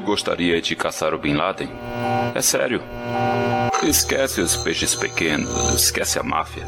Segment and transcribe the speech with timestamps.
[0.00, 1.70] gostaria de caçar o Bin Laden?
[2.34, 2.82] É sério.
[3.82, 6.66] Esquece os peixes pequenos, esquece a máfia.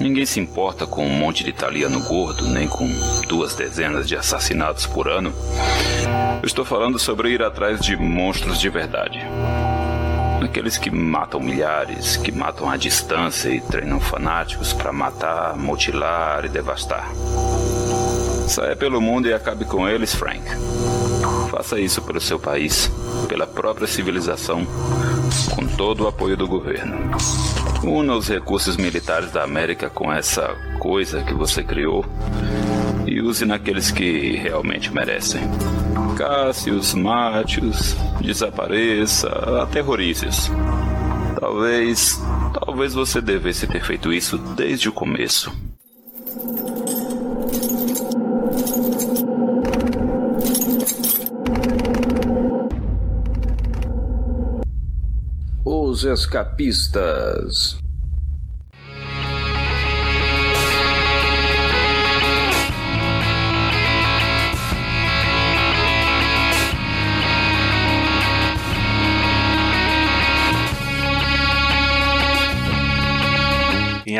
[0.00, 2.88] Ninguém se importa com um monte de italiano gordo, nem com
[3.28, 5.32] duas dezenas de assassinatos por ano.
[6.42, 9.20] Eu estou falando sobre ir atrás de monstros de verdade.
[10.42, 16.48] Aqueles que matam milhares, que matam à distância e treinam fanáticos para matar, mutilar e
[16.48, 17.08] devastar.
[18.48, 20.42] Saia pelo mundo e acabe com eles, Frank.
[21.52, 22.90] Faça isso pelo seu país,
[23.28, 24.66] pela própria civilização,
[25.54, 27.10] com todo o apoio do governo.
[27.84, 32.06] Una os recursos militares da América com essa coisa que você criou
[33.06, 35.42] e use naqueles que realmente merecem.
[36.16, 39.28] Casse-os, mate-os, desapareça,
[39.62, 40.50] aterrorize-os.
[41.38, 42.18] Talvez,
[42.64, 45.52] talvez você devesse ter feito isso desde o começo.
[55.92, 57.81] Os Escapistas.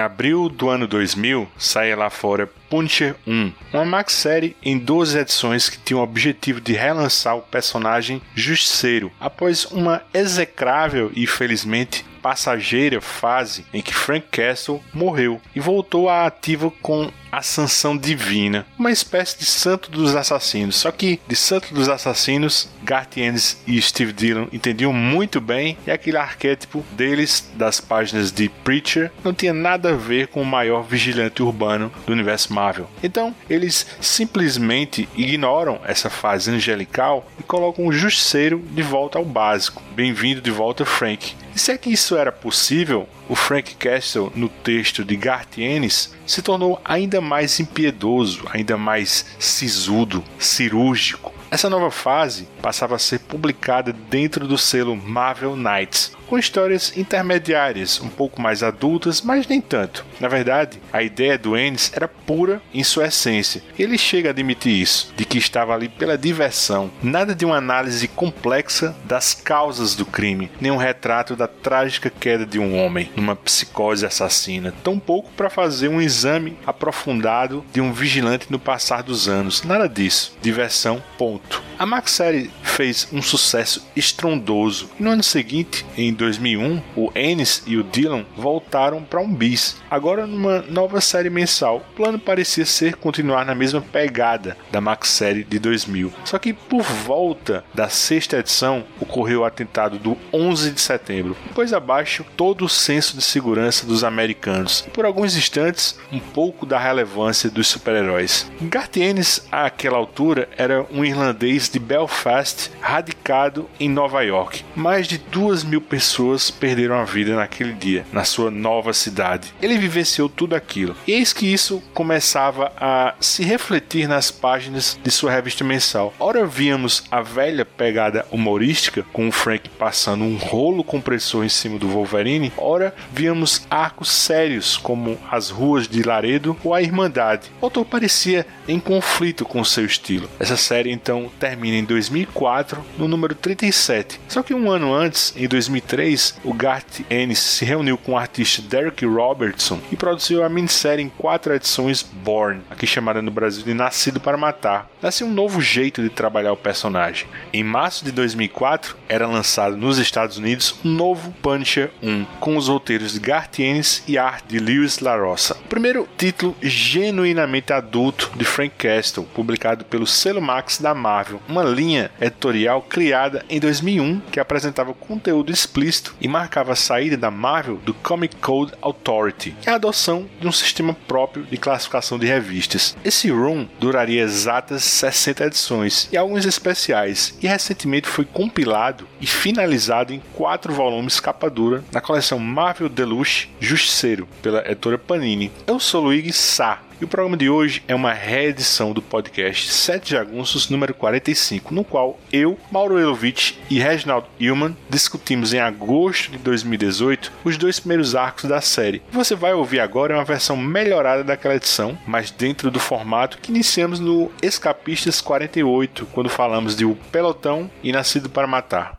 [0.02, 5.78] Abril do ano 2000, saía lá fora Punisher 1, uma maxi-série em 12 edições que
[5.78, 13.66] tinha o objetivo de relançar o personagem Justiceiro, após uma execrável e, felizmente, passageira fase
[13.74, 19.38] em que Frank Castle morreu e voltou à ativa com a sanção divina, uma espécie
[19.38, 20.76] de santo dos assassinos.
[20.76, 25.90] Só que de santo dos assassinos, Garth Ennis e Steve Dillon entendiam muito bem e
[25.90, 30.82] aquele arquétipo deles das páginas de Preacher não tinha nada a ver com o maior
[30.82, 32.88] vigilante urbano do universo Marvel.
[33.02, 39.82] Então, eles simplesmente ignoram essa fase angelical e colocam o justiceiro de volta ao básico.
[39.94, 41.34] Bem-vindo de volta, Frank.
[41.54, 46.14] E se é que isso era possível, o Frank Castle, no texto de Garth Ennis,
[46.26, 51.32] se tornou ainda mais impiedoso, ainda mais sisudo, cirúrgico.
[51.50, 58.00] Essa nova fase passava a ser publicada dentro do selo Marvel Knights, com histórias intermediárias,
[58.00, 60.02] um pouco mais adultas, mas nem tanto.
[60.18, 63.62] Na verdade, a ideia do Ennis era pura em sua essência.
[63.78, 68.08] Ele chega a admitir isso, de que estava ali pela diversão, nada de uma análise
[68.08, 73.36] complexa das causas do crime, nem um retrato da trágica queda de um homem numa
[73.36, 79.28] psicose assassina, tão pouco para fazer um exame aprofundado de um vigilante no passar dos
[79.28, 79.64] anos.
[79.64, 80.34] Nada disso.
[80.40, 81.62] Diversão, ponto.
[81.78, 87.62] A Max Série fez um sucesso estrondoso e no ano seguinte, em 2001, o Ennis
[87.66, 91.78] e o Dylan voltaram para um bis, agora numa nova série mensal.
[91.78, 96.12] O plano parecia ser continuar na mesma pegada da Max Série de 2000.
[96.24, 101.72] Só que por volta da sexta edição ocorreu o atentado do 11 de setembro, depois
[101.72, 107.50] abaixo todo o senso de segurança dos americanos por alguns instantes um pouco da relevância
[107.50, 108.50] dos super-heróis.
[108.62, 114.64] Garth Ennis, àquela altura, era um irlandês de Belfast radicado em Nova York.
[114.76, 119.52] Mais de duas mil pessoas perderam a vida naquele dia, na sua nova cidade.
[119.60, 120.94] Ele vivenciou tudo aquilo.
[121.08, 126.12] Eis que isso começava a se refletir nas páginas de sua revista mensal.
[126.18, 131.78] Ora víamos a velha pegada humorística, com o Frank passando um rolo compressor em cima
[131.78, 137.50] do Wolverine, ora víamos arcos sérios, como As Ruas de Laredo ou A Irmandade.
[137.60, 140.28] O autor parecia em conflito com seu estilo.
[140.38, 144.20] Essa série então termina em 2004, no número 37.
[144.28, 148.62] Só que um ano antes, em 2003, o Garth Ennis se reuniu com o artista
[148.62, 153.74] Derek Robertson e produziu a minissérie em quatro edições Born, aqui chamada no Brasil de
[153.74, 154.90] Nascido para Matar.
[155.00, 157.26] Nasceu um novo jeito de trabalhar o personagem.
[157.52, 162.68] Em março de 2004, era lançado nos Estados Unidos um novo Punisher 1, com os
[162.68, 165.56] roteiros de Garth Ennis e arte de Lewis LaRossa.
[165.64, 171.62] O primeiro título genuinamente adulto de Frank Castle, publicado pelo selo Max da Marvel, uma
[171.62, 177.76] linha editorial criada em 2001 que apresentava conteúdo explícito e marcava a saída da Marvel
[177.76, 182.94] do Comic Code Authority e a adoção de um sistema próprio de classificação de revistas.
[183.02, 190.12] Esse run duraria exatas 60 edições e alguns especiais e recentemente foi compilado e finalizado
[190.12, 195.50] em quatro volumes capa dura na coleção Marvel Deluxe Justiceiro pela editora Panini.
[195.66, 200.10] Eu sou Luigi Sá E o programa de hoje é uma reedição do podcast Sete
[200.12, 206.38] Jagunços número 45, no qual eu, Mauro Elovitch e Reginald Hillman discutimos em agosto de
[206.38, 209.02] 2018 os dois primeiros arcos da série.
[209.10, 213.98] Você vai ouvir agora uma versão melhorada daquela edição, mas dentro do formato que iniciamos
[213.98, 218.96] no Escapistas 48, quando falamos de O Pelotão e Nascido para Matar.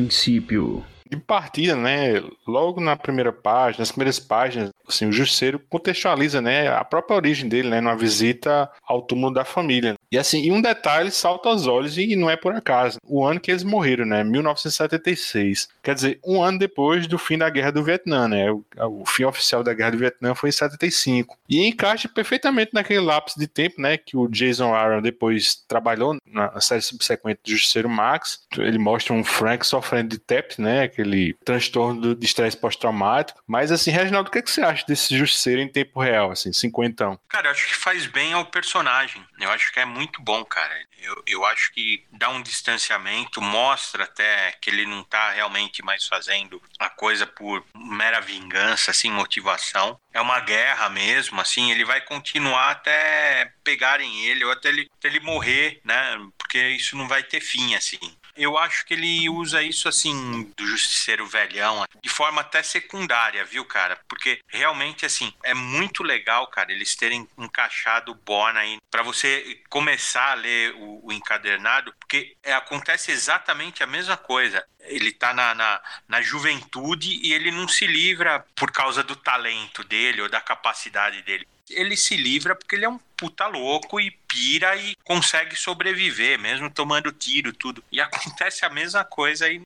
[0.00, 0.84] Princípio.
[1.08, 2.22] De partida, né?
[2.46, 7.48] Logo na primeira página, nas primeiras páginas, assim, o Justiceiro contextualiza, né, a própria origem
[7.48, 9.94] dele, né, numa visita ao túmulo da família.
[10.10, 12.98] E assim, e um detalhe salta aos olhos e não é por acaso.
[13.04, 15.68] O ano que eles morreram, né, 1976.
[15.82, 18.50] Quer dizer, um ano depois do fim da Guerra do Vietnã, né?
[18.50, 21.36] O, o fim oficial da Guerra do Vietnã foi em 75.
[21.48, 26.60] E encaixa perfeitamente naquele lapso de tempo, né, que o Jason Aaron depois trabalhou na
[26.60, 28.40] série subsequente do Justiceiro Max.
[28.56, 33.40] Ele mostra um Frank sofrendo de TEP, né, aquele transtorno de estresse pós-traumático.
[33.46, 36.52] Mas assim, Reginaldo, o que, é que você acha desse Justiceiro em tempo real, assim,
[36.52, 37.18] cinquentão?
[37.28, 39.24] Cara, eu acho que faz bem ao personagem.
[39.38, 40.74] Eu acho que é muito bom, cara.
[40.98, 46.06] Eu, eu acho que dá um distanciamento, mostra até que ele não tá realmente mais
[46.06, 49.98] fazendo a coisa por mera vingança, assim, motivação.
[50.12, 55.08] É uma guerra mesmo, assim, ele vai continuar até pegarem ele ou até ele, até
[55.08, 56.18] ele morrer, né?
[56.36, 57.98] Porque isso não vai ter fim, assim.
[58.36, 63.64] Eu acho que ele usa isso assim do justiceiro velhão de forma até secundária, viu,
[63.64, 63.98] cara?
[64.08, 69.60] Porque realmente assim é muito legal, cara, eles terem encaixado o Born aí para você
[69.68, 74.64] começar a ler o, o encadernado, porque é, acontece exatamente a mesma coisa.
[74.80, 79.84] Ele tá na, na, na juventude e ele não se livra por causa do talento
[79.84, 84.10] dele ou da capacidade dele ele se livra porque ele é um puta louco e
[84.30, 87.82] pira e consegue sobreviver, mesmo tomando tiro, tudo.
[87.90, 89.60] E acontece a mesma coisa aí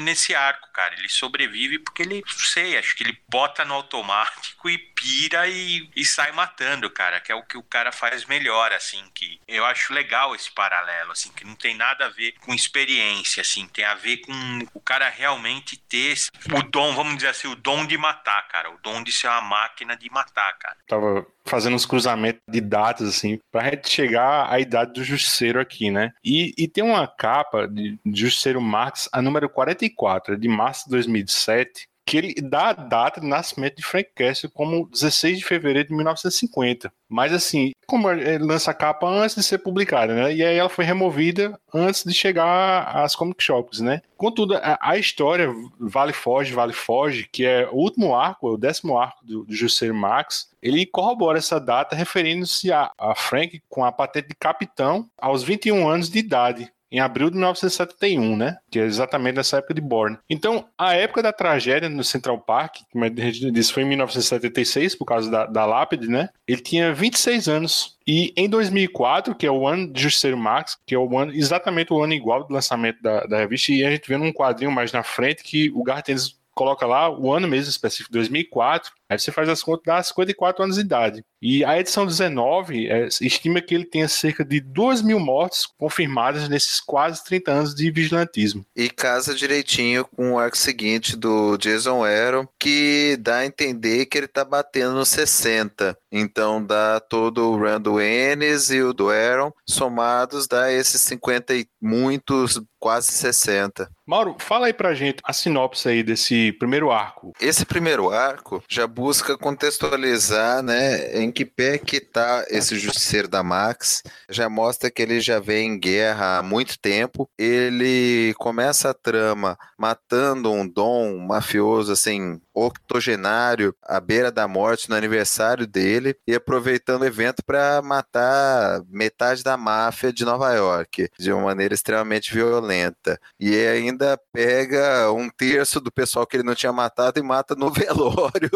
[0.00, 0.94] nesse arco, cara.
[0.94, 6.02] Ele sobrevive porque ele, sei, acho que ele bota no automático e pira e, e
[6.02, 9.92] sai matando, cara, que é o que o cara faz melhor, assim, que eu acho
[9.92, 13.94] legal esse paralelo, assim, que não tem nada a ver com experiência, assim, tem a
[13.94, 14.32] ver com
[14.72, 16.14] o cara realmente ter
[16.56, 19.42] o dom, vamos dizer assim, o dom de matar, cara, o dom de ser uma
[19.42, 20.76] máquina de matar, cara.
[20.88, 26.12] Tava fazendo uns cruzamentos de datas, assim, pra chegar à idade do Justiceiro aqui, né?
[26.24, 31.86] E, e tem uma capa de Justiceiro Marx, a número 44, de março de 2007,
[32.04, 35.94] que ele dá a data de nascimento de Frank Castle como 16 de fevereiro de
[35.94, 36.92] 1950.
[37.08, 40.34] Mas assim, como ele lança a capa antes de ser publicada, né?
[40.34, 44.02] E aí ela foi removida antes de chegar às comic shops, né?
[44.16, 49.24] Contudo, a, história Vale Foge, Vale Foge, que é o último arco, o décimo arco
[49.24, 54.28] do, do Jusceiro Max, ele corrobora essa data referindo-se a, a Frank com a patente
[54.28, 58.56] de capitão aos 21 anos de idade em abril de 1971, né?
[58.70, 60.16] Que é exatamente nessa época de Born.
[60.30, 64.94] Então, a época da tragédia no Central Park, como a gente disse, foi em 1976,
[64.94, 66.28] por causa da, da lápide, né?
[66.46, 67.98] Ele tinha 26 anos.
[68.06, 71.92] E em 2004, que é o ano de Justiceiro Max, que é o ano, exatamente
[71.92, 74.92] o ano igual do lançamento da, da revista, e a gente vê num quadrinho mais
[74.92, 76.08] na frente que o Garth
[76.54, 80.76] coloca lá o ano mesmo específico, 2004, aí você faz as contas, dá 54 anos
[80.76, 81.24] de idade.
[81.40, 86.48] E a edição 19 é, estima que ele tenha cerca de 2 mil mortes confirmadas
[86.48, 88.64] nesses quase 30 anos de vigilantismo.
[88.74, 94.16] E casa direitinho com o arco seguinte do Jason Aaron, que dá a entender que
[94.16, 95.96] ele tá batendo nos 60.
[96.10, 101.54] Então dá todo o run do Ennis e o do Aaron, somados dá esses 50
[101.54, 103.90] e muitos, quase 60.
[104.06, 107.32] Mauro, fala aí pra gente a sinopse aí desse primeiro arco.
[107.40, 113.42] Esse primeiro arco já busca contextualizar, né, em que pé que tá esse justiceiro da
[113.42, 114.02] Max.
[114.30, 117.28] Já mostra que ele já vem em guerra há muito tempo.
[117.36, 124.96] Ele começa a trama matando um dom mafioso, assim, octogenário, à beira da morte no
[124.96, 131.32] aniversário dele e aproveitando o evento para matar metade da máfia de Nova York de
[131.32, 133.18] uma maneira extremamente violenta.
[133.38, 137.70] E ainda pega um terço do pessoal que ele não tinha matado e mata no
[137.72, 138.50] velório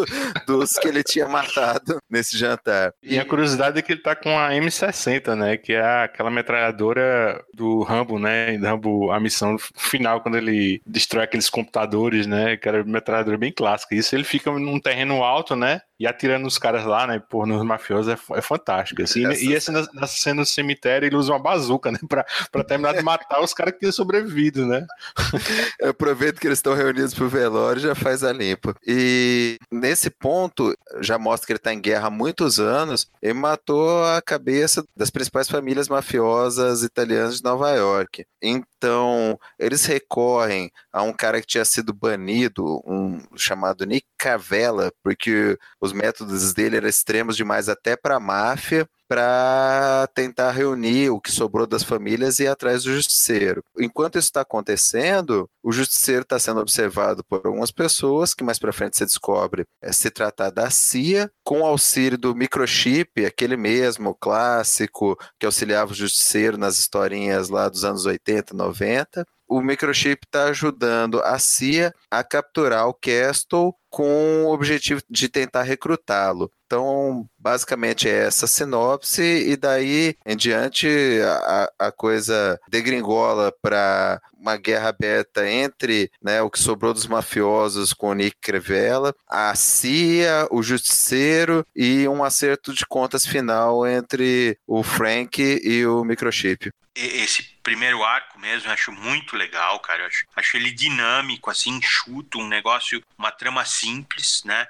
[0.46, 2.92] dos que ele tinha matado nesse jantar.
[3.02, 5.56] E a curiosidade é que ele tá com a M60, né?
[5.56, 8.56] Que é aquela metralhadora do Rambo, né?
[8.56, 12.56] Rambo, a missão final, quando ele destrói aqueles computadores, né?
[12.56, 13.87] Que era uma metralhadora bem clássica.
[13.90, 15.80] Isso ele fica num terreno alto, né?
[15.98, 17.22] E atirando nos caras lá, né?
[17.28, 19.02] Por nos mafiosos é, é fantástico.
[19.02, 19.44] Assim, Essa...
[19.44, 21.98] E essa na, cena do cemitério ele usa uma bazuca, né?
[22.08, 24.86] Pra, pra terminar de matar os caras que tinham sobrevivido, né?
[25.80, 28.74] Eu aproveito que eles estão reunidos pro velório e já faz a limpa.
[28.86, 34.04] E nesse ponto, já mostra que ele tá em guerra há muitos anos, ele matou
[34.04, 38.24] a cabeça das principais famílias mafiosas italianas de Nova York.
[38.40, 45.58] Então, eles recorrem a um cara que tinha sido banido, um chamado Nick Cavella, porque
[45.80, 51.32] os métodos dele eram extremos demais até para a máfia para tentar reunir o que
[51.32, 53.64] sobrou das famílias e ir atrás do justiceiro.
[53.78, 58.72] Enquanto isso está acontecendo, o justiceiro está sendo observado por algumas pessoas, que mais para
[58.72, 65.18] frente se descobre é, se tratar da CIA, com auxílio do microchip, aquele mesmo clássico
[65.38, 71.20] que auxiliava o justiceiro nas historinhas lá dos anos 80, 90 o microchip está ajudando
[71.22, 76.50] a CIA a capturar o Castle com o objetivo de tentar recrutá-lo.
[76.66, 80.86] Então, basicamente é essa sinopse, e daí em diante
[81.24, 87.94] a, a coisa degringola para uma guerra aberta entre né, o que sobrou dos mafiosos
[87.94, 94.58] com o Nick Crevella, a CIA, o Justiceiro e um acerto de contas final entre
[94.66, 96.70] o Frank e o Microchip.
[96.94, 100.02] Esse primeiro arco mesmo eu acho muito legal, cara.
[100.02, 104.66] Eu acho, acho ele dinâmico, assim, enxuto, um negócio, uma trama simples, né?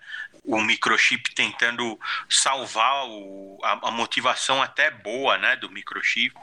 [0.49, 6.35] o microchip tentando salvar o, a, a, motivação até boa né, do microchip,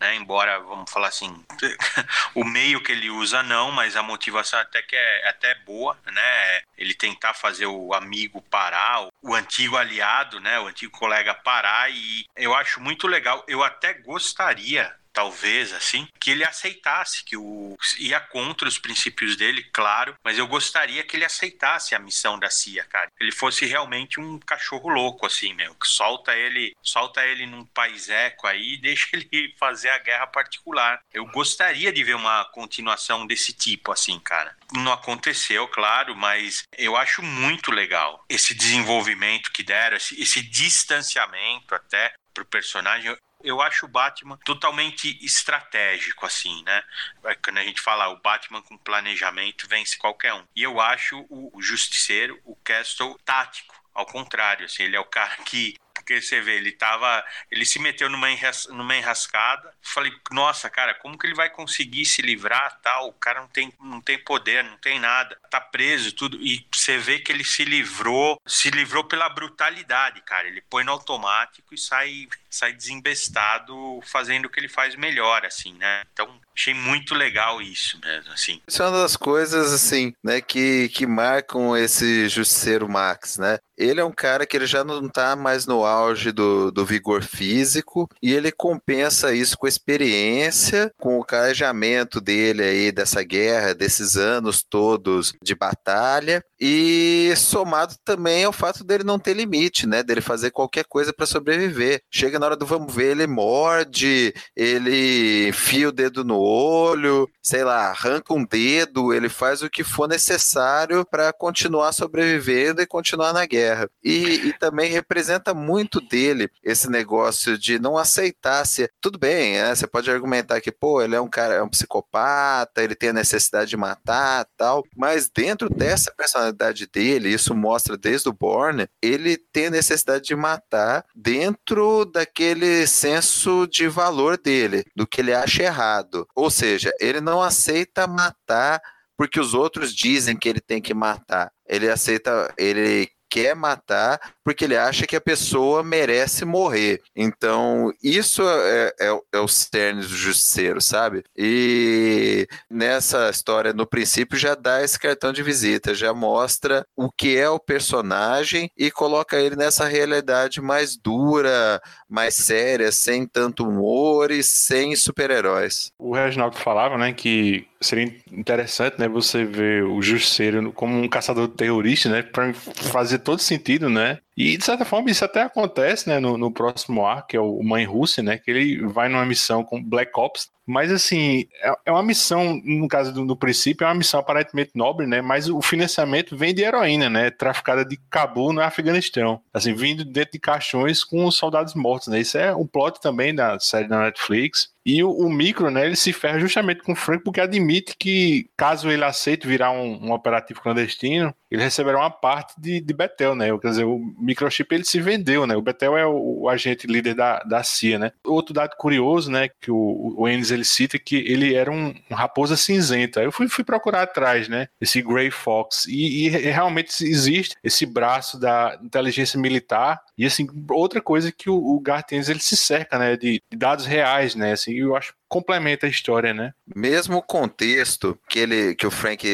[0.00, 1.44] né, embora, vamos falar assim,
[2.34, 6.62] o meio que ele usa não, mas a motivação até que é até boa, né,
[6.78, 12.24] ele tentar fazer o amigo parar, o antigo aliado, né, o antigo colega parar e
[12.34, 18.20] eu acho muito legal, eu até gostaria talvez assim, que ele aceitasse que o ia
[18.20, 22.84] contra os princípios dele, claro, mas eu gostaria que ele aceitasse a missão da CIA,
[22.84, 23.08] cara.
[23.20, 28.08] Ele fosse realmente um cachorro louco assim, meu, que solta ele, solta ele num país
[28.08, 31.00] eco aí e deixa ele fazer a guerra particular.
[31.12, 34.56] Eu gostaria de ver uma continuação desse tipo assim, cara.
[34.72, 41.74] Não aconteceu, claro, mas eu acho muito legal esse desenvolvimento que deram, esse, esse distanciamento
[41.74, 43.14] até pro personagem
[43.44, 46.82] eu acho o Batman totalmente estratégico, assim, né?
[47.24, 50.44] É, quando a gente fala o Batman com planejamento vence qualquer um.
[50.54, 53.80] E eu acho o, Justiceiro, o Castle, tático.
[53.94, 57.24] Ao contrário, assim, ele é o cara que porque você vê, ele tava.
[57.50, 59.72] Ele se meteu numa, enras, numa enrascada.
[59.80, 63.08] Falei, nossa, cara, como que ele vai conseguir se livrar tal?
[63.08, 65.38] O cara não tem, não tem poder, não tem nada.
[65.48, 66.36] Tá preso, tudo.
[66.40, 70.48] E você vê que ele se livrou, se livrou pela brutalidade, cara.
[70.48, 75.72] Ele põe no automático e sai, sai desembestado fazendo o que ele faz melhor, assim,
[75.74, 76.02] né?
[76.12, 78.60] Então, Achei muito legal isso mesmo, assim.
[78.68, 83.58] Isso é uma das coisas, assim, né, que, que marcam esse Justiceiro Max, né?
[83.76, 87.22] Ele é um cara que ele já não tá mais no auge do, do vigor
[87.22, 93.74] físico e ele compensa isso com a experiência, com o carajamento dele aí dessa guerra,
[93.74, 100.02] desses anos todos de batalha e somado também ao fato dele não ter limite, né?
[100.02, 102.02] Dele fazer qualquer coisa para sobreviver.
[102.08, 107.62] Chega na hora do vamos ver, ele morde, ele enfia o dedo no olho, sei
[107.62, 113.32] lá, arranca um dedo, ele faz o que for necessário para continuar sobrevivendo e continuar
[113.32, 113.88] na guerra.
[114.02, 118.90] E, e, também representa muito dele esse negócio de não aceitar se.
[119.00, 119.72] Tudo bem, né?
[119.72, 123.14] você pode argumentar que, pô, ele é um cara, é um psicopata, ele tem a
[123.14, 129.36] necessidade de matar tal, mas dentro dessa personalidade dele, isso mostra desde o Born, ele
[129.36, 135.62] tem a necessidade de matar dentro daquele senso de valor dele, do que ele acha
[135.62, 136.26] errado.
[136.34, 138.80] Ou seja, ele não aceita matar
[139.16, 141.52] porque os outros dizem que ele tem que matar.
[141.68, 147.00] Ele aceita, ele quer matar porque ele acha que a pessoa merece morrer.
[147.16, 151.24] Então, isso é, é, é o cerne do justiceiro, sabe?
[151.34, 157.38] E nessa história, no princípio, já dá esse cartão de visita, já mostra o que
[157.38, 164.30] é o personagem e coloca ele nessa realidade mais dura, mais séria, sem tanto humor
[164.30, 165.90] e sem super-heróis.
[165.98, 171.48] O Reginaldo falava, né, que seria interessante, né, você ver o Justiceiro como um caçador
[171.48, 174.20] terrorista, né, para fazer todo sentido, né?
[174.36, 177.62] E, de certa forma, isso até acontece, né, no, no próximo arco, que é o
[177.62, 181.92] Mãe Rússia, né, que ele vai numa missão com Black Ops, mas, assim, é, é
[181.92, 186.36] uma missão, no caso do, princípio, é uma missão aparentemente nobre, né, mas o financiamento
[186.36, 191.26] vem de heroína, né, traficada de Cabul no Afeganistão, assim, vindo dentro de caixões com
[191.26, 195.10] os soldados mortos, né, isso é um plot também da série da Netflix, e o,
[195.10, 199.04] o, Micro, né, ele se ferra justamente com o Frank porque admite que, caso ele
[199.04, 203.46] aceite virar um, um operativo clandestino, ele receberá uma parte de, de Betel, né?
[203.58, 205.56] Quer dizer, o microchip ele se vendeu, né?
[205.56, 208.12] O Betel é o, o agente líder da, da CIA, né?
[208.24, 212.14] Outro dado curioso, né, que o, o Ennis ele cita que ele era um, um
[212.14, 213.22] raposa cinzenta.
[213.22, 214.68] Eu fui, fui procurar atrás, né?
[214.80, 221.00] Esse Grey Fox e, e realmente existe esse braço da inteligência militar e assim outra
[221.00, 224.52] coisa que o, o Garth Ennis ele se cerca, né, de, de dados reais, né?
[224.52, 226.52] Assim, eu acho complementa a história, né?
[226.76, 229.26] Mesmo o contexto que ele que o Frank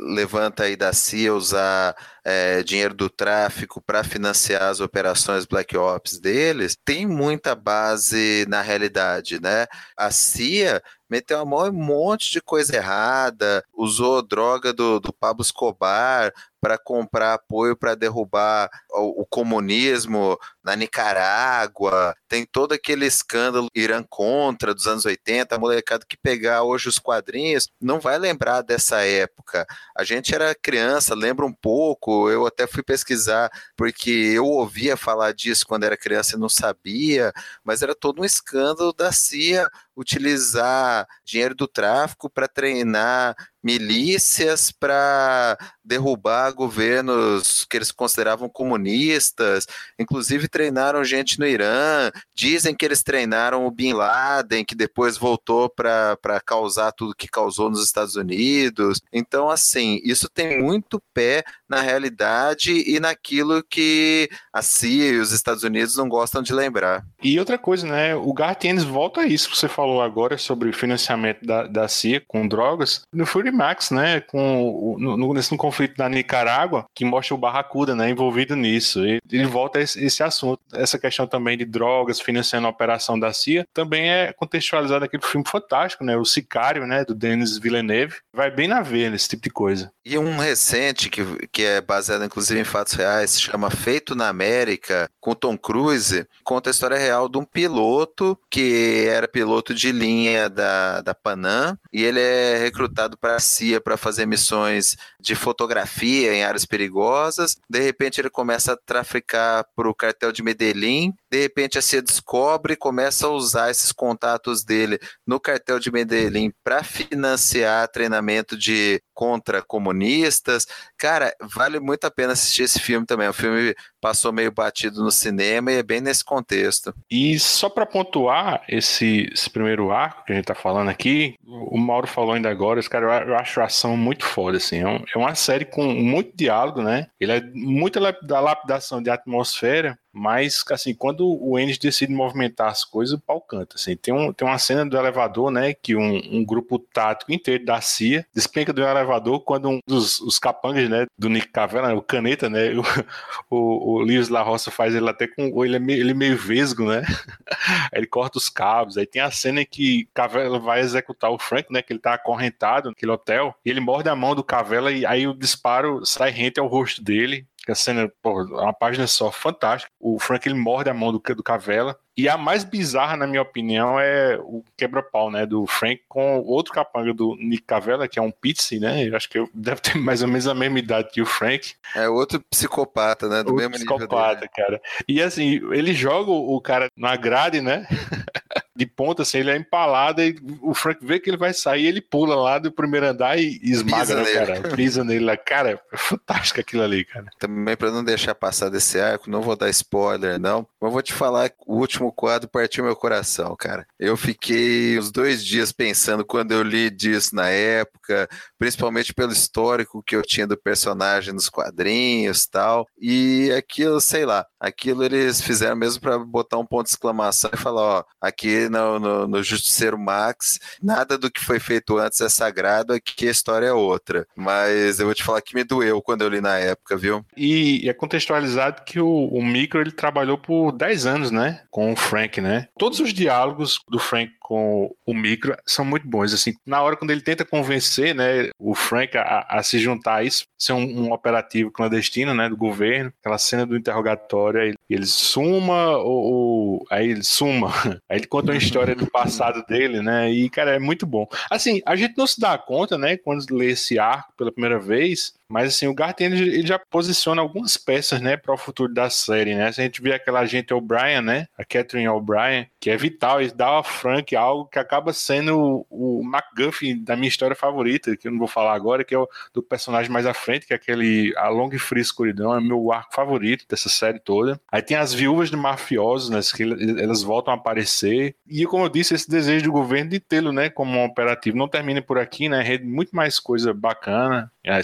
[0.00, 1.94] levanta aí da CIA usar
[2.24, 8.62] é, dinheiro do tráfico para financiar as operações Black Ops deles, tem muita base na
[8.62, 9.66] realidade, né?
[9.96, 15.12] A CIA meteu a mão em um monte de coisa errada, usou droga do, do
[15.12, 16.32] Pablo Escobar
[16.64, 24.02] para comprar apoio para derrubar o, o, comunismo na Nicarágua, tem todo aquele escândalo Irã
[24.02, 27.68] contra dos anos 80, a molecada que pegar hoje os quadrinhos.
[27.78, 29.66] Não vai lembrar dessa época.
[29.94, 35.34] A gente era criança, lembra um pouco, eu até fui pesquisar porque eu ouvia falar
[35.34, 37.30] disso quando era criança e não sabia,
[37.62, 45.56] mas era todo um escândalo da CIA utilizar dinheiro do tráfico para treinar milícias para
[45.82, 49.66] derrubar governos que eles consideravam comunistas,
[49.98, 55.68] inclusive treinaram gente no Irã, dizem que eles treinaram o Bin Laden, que depois voltou
[55.68, 59.00] para causar tudo que causou nos Estados Unidos.
[59.12, 65.32] Então, assim, isso tem muito pé na realidade e naquilo que a CIA e os
[65.32, 67.04] Estados Unidos não gostam de lembrar.
[67.22, 68.14] E outra coisa, né?
[68.14, 72.22] O Gartienes volta a isso que você falou agora sobre o financiamento da, da CIA
[72.26, 73.02] com drogas.
[73.12, 74.20] No Fury Max, né?
[74.20, 78.10] Com, no, no, nesse conflito da Nicarágua, que mostra o Barracuda, né?
[78.10, 79.06] Envolvido nisso.
[79.06, 80.60] E ele volta a esse, esse assunto.
[80.72, 85.46] Essa questão também de drogas financiando a operação da CIA também é contextualizado naquele filme
[85.48, 86.16] fantástico, né?
[86.16, 87.04] O Sicário, né?
[87.04, 88.16] Do Denis Villeneuve.
[88.32, 89.90] Vai bem na veia nesse tipo de coisa.
[90.04, 94.28] E um recente, que, que é baseado inclusive em fatos reais, se chama Feito na
[94.28, 99.90] América, com Tom Cruise, conta a história real de um piloto que era piloto de
[99.92, 103.40] linha da, da Panam e ele é recrutado para
[103.80, 107.56] para fazer missões de fotografia em áreas perigosas.
[107.68, 111.12] De repente ele começa a traficar para o cartel de Medellín.
[111.34, 115.90] De repente a CIA descobre e começa a usar esses contatos dele no cartel de
[115.90, 120.64] Medellín para financiar treinamento de contra comunistas.
[120.96, 123.26] Cara, vale muito a pena assistir esse filme também.
[123.26, 126.94] O filme passou meio batido no cinema e é bem nesse contexto.
[127.10, 131.76] E só para pontuar esse, esse, primeiro arco que a gente tá falando aqui, o
[131.76, 134.84] Mauro falou ainda agora, esse cara, eu acho a ação muito foda, assim.
[134.84, 137.08] É, é uma série com muito diálogo, né?
[137.18, 142.84] Ele é muito da lapidação de atmosfera, mas, assim, quando o Ennis decide movimentar as
[142.84, 143.96] coisas, o pau canta, assim.
[143.96, 147.80] Tem, um, tem uma cena do elevador, né, que um, um grupo tático inteiro da
[147.80, 152.48] CIA despenca do elevador quando um dos os capangas, né, do Nick Cavella, o Caneta,
[152.48, 152.70] né,
[153.50, 155.64] o, o, o Lewis La Roça faz ele até com...
[155.64, 157.02] Ele é meio, ele é meio vesgo, né?
[157.92, 158.96] aí ele corta os cabos.
[158.96, 162.90] Aí tem a cena que Cavella vai executar o Frank, né, que ele tá acorrentado
[162.90, 166.60] naquele hotel, e ele morde a mão do Cavella e aí o disparo sai rente
[166.60, 169.90] ao rosto dele a cena, pô, é uma página só fantástica.
[170.00, 171.98] O Frank ele morde a mão do, do Cavela.
[172.16, 175.44] E a mais bizarra, na minha opinião, é o quebra-pau, né?
[175.44, 179.08] Do Frank com outro capanga do Nick Cavella, que é um Pizzi, né?
[179.08, 181.74] Eu acho que deve ter mais ou menos a mesma idade que o Frank.
[181.94, 183.42] É outro psicopata, né?
[183.42, 184.80] Do outro mesmo psicopata, nível cara.
[185.08, 187.86] E assim, ele joga o cara na grade, né?
[188.76, 192.00] de ponta, assim, ele é empalado e o Frank vê que ele vai sair, ele
[192.00, 194.76] pula lá do primeiro andar e esmaga, né, cara?
[194.76, 195.36] Pisa nele lá.
[195.36, 197.26] Cara, é fantástico aquilo ali, cara.
[197.38, 201.12] Também para não deixar passar desse arco, não vou dar spoiler, não, mas vou te
[201.12, 203.86] falar que o último quadro partiu meu coração, cara.
[203.98, 210.02] Eu fiquei uns dois dias pensando quando eu li disso na época, principalmente pelo histórico
[210.02, 215.76] que eu tinha do personagem nos quadrinhos tal, e aquilo, sei lá, aquilo eles fizeram
[215.76, 219.98] mesmo para botar um ponto de exclamação e falar, ó, aqui no, no, no, Justiceiro
[219.98, 224.26] Max, nada do que foi feito antes é sagrado, aqui a história é outra.
[224.34, 227.24] Mas eu vou te falar que me doeu quando eu li na época, viu?
[227.36, 231.62] E é contextualizado que o, o Micro ele trabalhou por 10 anos, né?
[231.70, 232.68] Com o Frank, né?
[232.78, 236.34] Todos os diálogos do Frank com o Micro são muito bons.
[236.34, 240.22] Assim, na hora quando ele tenta convencer, né, o Frank a, a se juntar a
[240.22, 245.06] isso, ser um, um, operativo clandestino, né, do governo, aquela cena do interrogatório, ele, ele
[245.06, 247.72] suma ou, ou aí ele suma,
[248.08, 251.26] aí ele conta uma história do passado dele, né, e cara é muito bom.
[251.50, 255.34] Assim, a gente não se dá conta, né, quando lê esse arco pela primeira vez,
[255.48, 259.10] Mas assim, o Garth Ennis, ele já posiciona algumas peças, né, para o futuro da
[259.10, 259.70] série, né?
[259.72, 263.50] Se a gente vê aquela agente O'Brien, né, a Catherine O'Brien, que é vital e
[263.50, 268.28] dá ao Frank algo que acaba sendo o, o MacGuffin da minha história favorita, que
[268.28, 270.76] eu não vou falar agora, que é o do personagem mais à frente, que é
[270.76, 274.60] aquele A Longa e Fria Escuridão, é meu arco favorito dessa série toda.
[274.70, 278.34] Aí tem as viúvas de mafiosos, né, que elas voltam a aparecer.
[278.46, 281.68] E como eu disse, esse desejo do governo de tê-lo, né, como um operativo não
[281.68, 284.50] termina por aqui, né, muito mais coisa bacana.
[284.62, 284.82] É,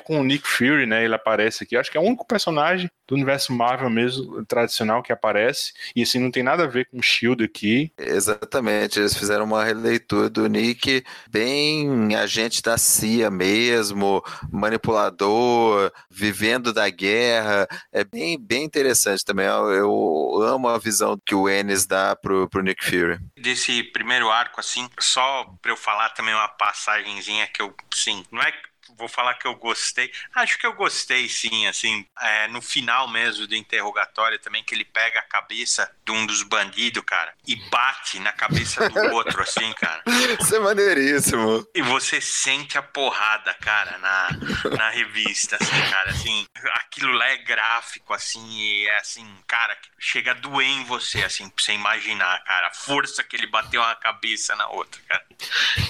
[0.00, 1.04] inclusive com o Nick Fury, né?
[1.04, 1.76] Ele aparece aqui.
[1.76, 5.72] Acho que é o único personagem do universo Marvel mesmo, tradicional, que aparece.
[5.94, 7.92] E assim, não tem nada a ver com o Shield aqui.
[7.98, 8.98] Exatamente.
[8.98, 17.68] Eles fizeram uma releitura do Nick bem agente da CIA mesmo, manipulador, vivendo da guerra.
[17.92, 19.46] É bem, bem interessante também.
[19.46, 23.18] Eu, eu amo a visão que o Ennis dá pro, pro Nick Fury.
[23.36, 28.40] Desse primeiro arco, assim, só pra eu falar também uma passagenzinha que eu, sim, não
[28.42, 28.52] é
[29.00, 30.12] vou falar que eu gostei.
[30.34, 34.84] Acho que eu gostei, sim, assim, é, no final mesmo do interrogatório também, que ele
[34.84, 39.72] pega a cabeça de um dos bandidos, cara, e bate na cabeça do outro, assim,
[39.72, 40.02] cara.
[40.40, 41.66] Isso é maneiríssimo.
[41.74, 44.28] E você sente a porrada, cara, na,
[44.76, 50.32] na revista, assim, cara, assim, aquilo lá é gráfico, assim, e é assim, cara, chega
[50.32, 53.94] a doer em você, assim, pra você imaginar, cara, a força que ele bateu uma
[53.94, 55.24] cabeça na outra, cara.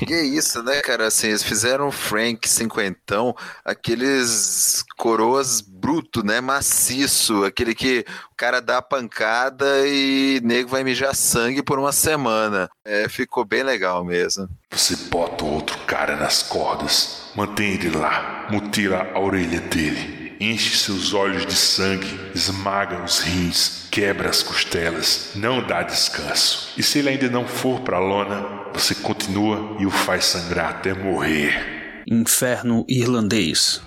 [0.07, 3.35] Que isso, né, cara, assim, eles fizeram o Frank 50 então,
[3.65, 6.41] aqueles coroas bruto, né?
[6.41, 11.93] Maciço, aquele que o cara dá a pancada e nego vai mijar sangue por uma
[11.93, 12.69] semana.
[12.85, 14.49] É, ficou bem legal mesmo.
[14.71, 21.13] Você bota outro cara nas cordas, mantém ele lá, mutila a orelha dele, enche seus
[21.13, 26.73] olhos de sangue, esmaga os rins, quebra as costelas, não dá descanso.
[26.77, 30.95] E se ele ainda não for pra lona, você continua e o faz sangrar até
[30.95, 31.80] morrer.
[32.13, 33.81] Inferno Irlandês.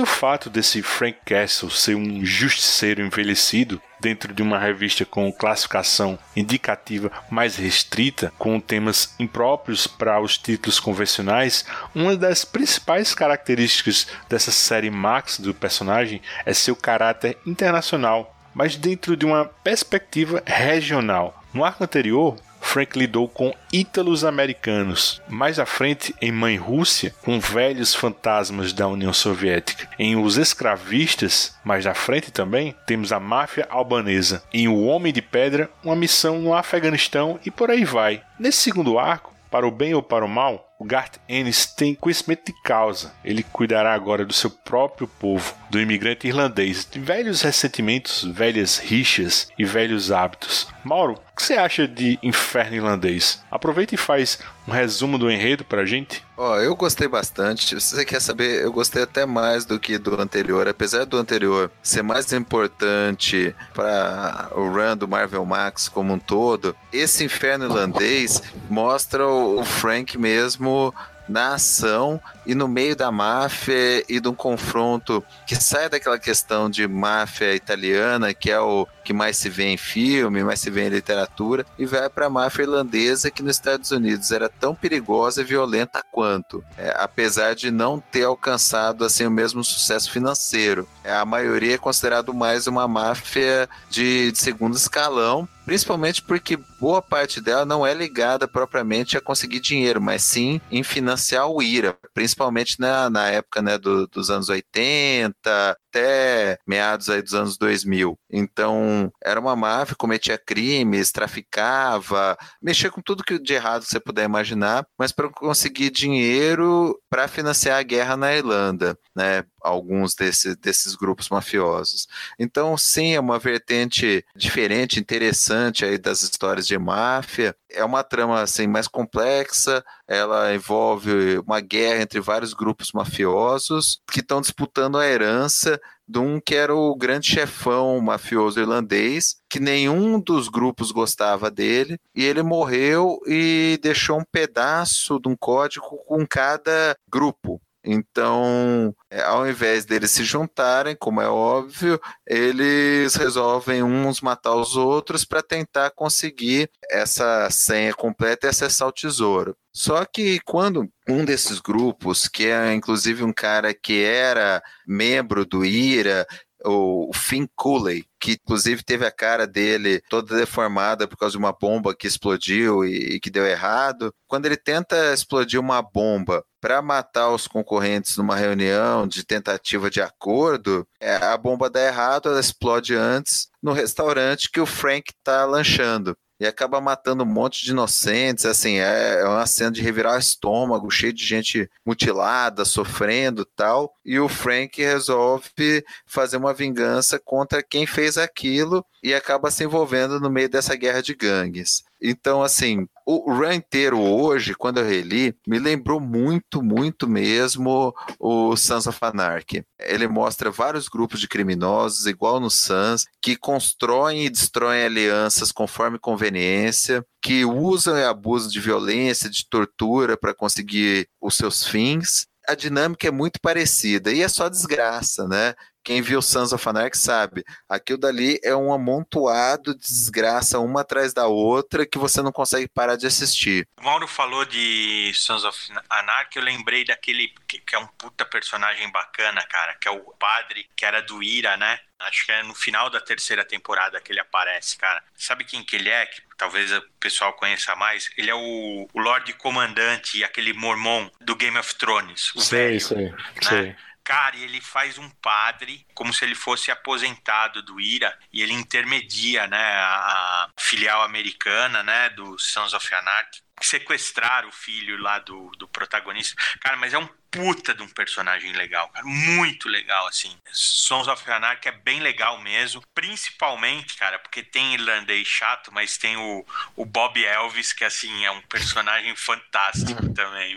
[0.00, 6.18] Do fato desse Frank Castle ser um justiceiro envelhecido dentro de uma revista com classificação
[6.34, 14.50] indicativa mais restrita, com temas impróprios para os títulos convencionais, uma das principais características dessa
[14.50, 21.44] série Max do personagem é seu caráter internacional, mas dentro de uma perspectiva regional.
[21.52, 25.20] No arco anterior, Frank lidou com ítalos americanos.
[25.28, 29.88] Mais à frente, em Mãe Rússia, com velhos fantasmas da União Soviética.
[29.98, 34.42] Em Os Escravistas, mais à frente também, temos a máfia albanesa.
[34.52, 38.22] Em O Homem de Pedra, uma missão no Afeganistão e por aí vai.
[38.38, 42.46] Nesse segundo arco, para o bem ou para o mal, o Garth Ennis tem conhecimento
[42.46, 43.12] de causa.
[43.24, 49.48] Ele cuidará agora do seu próprio povo, do imigrante irlandês, de velhos ressentimentos, velhas rixas
[49.58, 50.68] e velhos hábitos.
[50.84, 53.42] Mauro, que você acha de Inferno Irlandês?
[53.50, 56.24] Aproveita e faz um resumo do enredo pra gente.
[56.36, 57.80] Ó, oh, eu gostei bastante.
[57.80, 60.68] Se você quer saber, eu gostei até mais do que do anterior.
[60.68, 66.74] Apesar do anterior ser mais importante para o run do Marvel Max como um todo,
[66.92, 70.94] esse Inferno Irlandês mostra o Frank mesmo mesmo
[71.30, 76.68] na ação e no meio da máfia e de um confronto que sai daquela questão
[76.68, 80.86] de máfia italiana, que é o que mais se vê em filme, mais se vê
[80.86, 85.42] em literatura, e vai para a máfia irlandesa, que nos Estados Unidos era tão perigosa
[85.42, 90.88] e violenta quanto, é, apesar de não ter alcançado assim o mesmo sucesso financeiro.
[91.04, 97.00] É, a maioria é considerado mais uma máfia de, de segundo escalão, principalmente porque boa
[97.00, 101.96] parte dela não é ligada propriamente a conseguir dinheiro, mas sim em financiar o IRA,
[102.12, 108.18] principalmente na, na época né, do, dos anos 80 até meados aí dos anos 2000.
[108.30, 114.24] Então, era uma máfia, cometia crimes, traficava, mexia com tudo que de errado você puder
[114.24, 119.44] imaginar, mas para conseguir dinheiro para financiar a guerra na Irlanda, né?
[119.62, 122.06] alguns desse, desses grupos mafiosos.
[122.38, 127.54] Então, sim, é uma vertente diferente, interessante aí das histórias de máfia.
[127.70, 134.18] É uma trama assim mais complexa, ela envolve uma guerra entre vários grupos mafiosos que
[134.18, 140.18] estão disputando a herança de um que era o grande chefão mafioso irlandês, que nenhum
[140.18, 146.26] dos grupos gostava dele, e ele morreu e deixou um pedaço de um código com
[146.26, 147.62] cada grupo.
[147.84, 154.76] Então, é, ao invés deles se juntarem, como é óbvio, eles resolvem uns matar os
[154.76, 159.56] outros para tentar conseguir essa senha completa e acessar o tesouro.
[159.72, 165.64] Só que quando um desses grupos, que é inclusive um cara que era membro do
[165.64, 166.26] IRA,
[166.64, 171.52] o Finn Cooley, que inclusive teve a cara dele toda deformada por causa de uma
[171.52, 174.12] bomba que explodiu e, e que deu errado.
[174.28, 180.02] Quando ele tenta explodir uma bomba para matar os concorrentes numa reunião de tentativa de
[180.02, 185.44] acordo, é, a bomba dá errado, ela explode antes no restaurante que o Frank está
[185.46, 188.46] lanchando e acaba matando um monte de inocentes.
[188.46, 193.92] Assim, é, é uma cena de revirar o estômago, cheio de gente mutilada, sofrendo tal.
[194.02, 200.18] E o Frank resolve fazer uma vingança contra quem fez aquilo e acaba se envolvendo
[200.18, 201.82] no meio dessa guerra de gangues.
[202.00, 208.56] Então, assim, o run inteiro hoje, quando eu reli, me lembrou muito, muito mesmo o
[208.56, 209.64] Sons of Anarchy.
[209.80, 215.98] Ele mostra vários grupos de criminosos, igual no Sans, que constroem e destroem alianças conforme
[215.98, 222.54] conveniência, que usam e abusam de violência, de tortura para conseguir os seus fins a
[222.54, 225.54] dinâmica é muito parecida e é só desgraça, né?
[225.82, 231.14] Quem viu Sons of Anarchy sabe, aquilo dali é um amontoado de desgraça uma atrás
[231.14, 233.66] da outra que você não consegue parar de assistir.
[233.80, 238.24] O Mauro falou de Sons of Anarchy, eu lembrei daquele que, que é um puta
[238.24, 241.80] personagem bacana, cara, que é o padre, que era do Ira, né?
[242.00, 245.02] Acho que é no final da terceira temporada que ele aparece, cara.
[245.14, 246.06] Sabe quem que ele é?
[246.06, 248.10] Que talvez o pessoal conheça mais.
[248.16, 252.34] Ele é o, o Lorde Comandante, aquele mormon do Game of Thrones.
[252.34, 253.16] O sei, velho, sei, né?
[253.42, 253.76] sei.
[254.10, 258.52] Cara, e ele faz um padre como se ele fosse aposentado do IRA e ele
[258.52, 265.18] intermedia, né, a, a filial americana, né, do Sons of Anarchy sequestrar o filho lá
[265.18, 266.34] do, do protagonista.
[266.60, 269.06] Cara, mas é um puta de um personagem legal, cara.
[269.06, 270.36] Muito legal, assim.
[270.52, 272.82] Sons of Anarchy é bem legal mesmo.
[272.92, 276.44] Principalmente, cara, porque tem irlandês chato, mas tem o,
[276.74, 280.56] o Bob Elvis, que, assim, é um personagem fantástico também.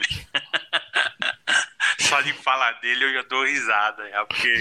[1.99, 4.53] Só de falar dele eu já dou risada, já, porque,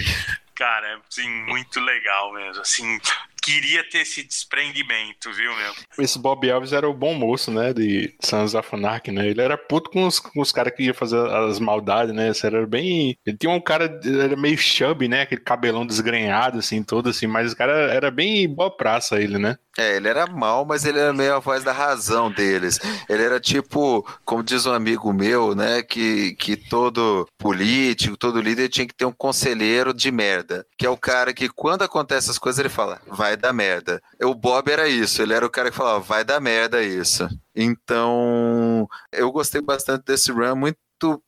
[0.55, 2.61] cara, é, assim, muito legal mesmo.
[2.61, 2.99] Assim,
[3.41, 5.73] queria ter esse desprendimento, viu, meu?
[5.99, 9.27] Esse Bob Elvis era o bom moço, né, de Sons of né?
[9.27, 12.29] Ele era puto com os, com os caras que iam fazer as maldades, né?
[12.29, 13.17] Esse era bem...
[13.25, 15.21] Ele tinha um cara, era meio chubby, né?
[15.21, 19.57] Aquele cabelão desgrenhado, assim, todo assim, mas o cara era bem boa praça, ele, né?
[19.77, 22.79] É, ele era mal, mas ele era meio a voz da razão deles.
[23.09, 28.69] Ele era tipo, como diz um amigo meu, né, que, que todo político, todo líder
[28.69, 32.37] tinha que ter um conselheiro de merda, que é o cara que quando acontece as
[32.37, 34.01] coisas ele fala, vai dar merda.
[34.21, 37.27] O Bob era isso, ele era o cara que falava, vai dar merda isso.
[37.55, 40.77] Então, eu gostei bastante desse run, muito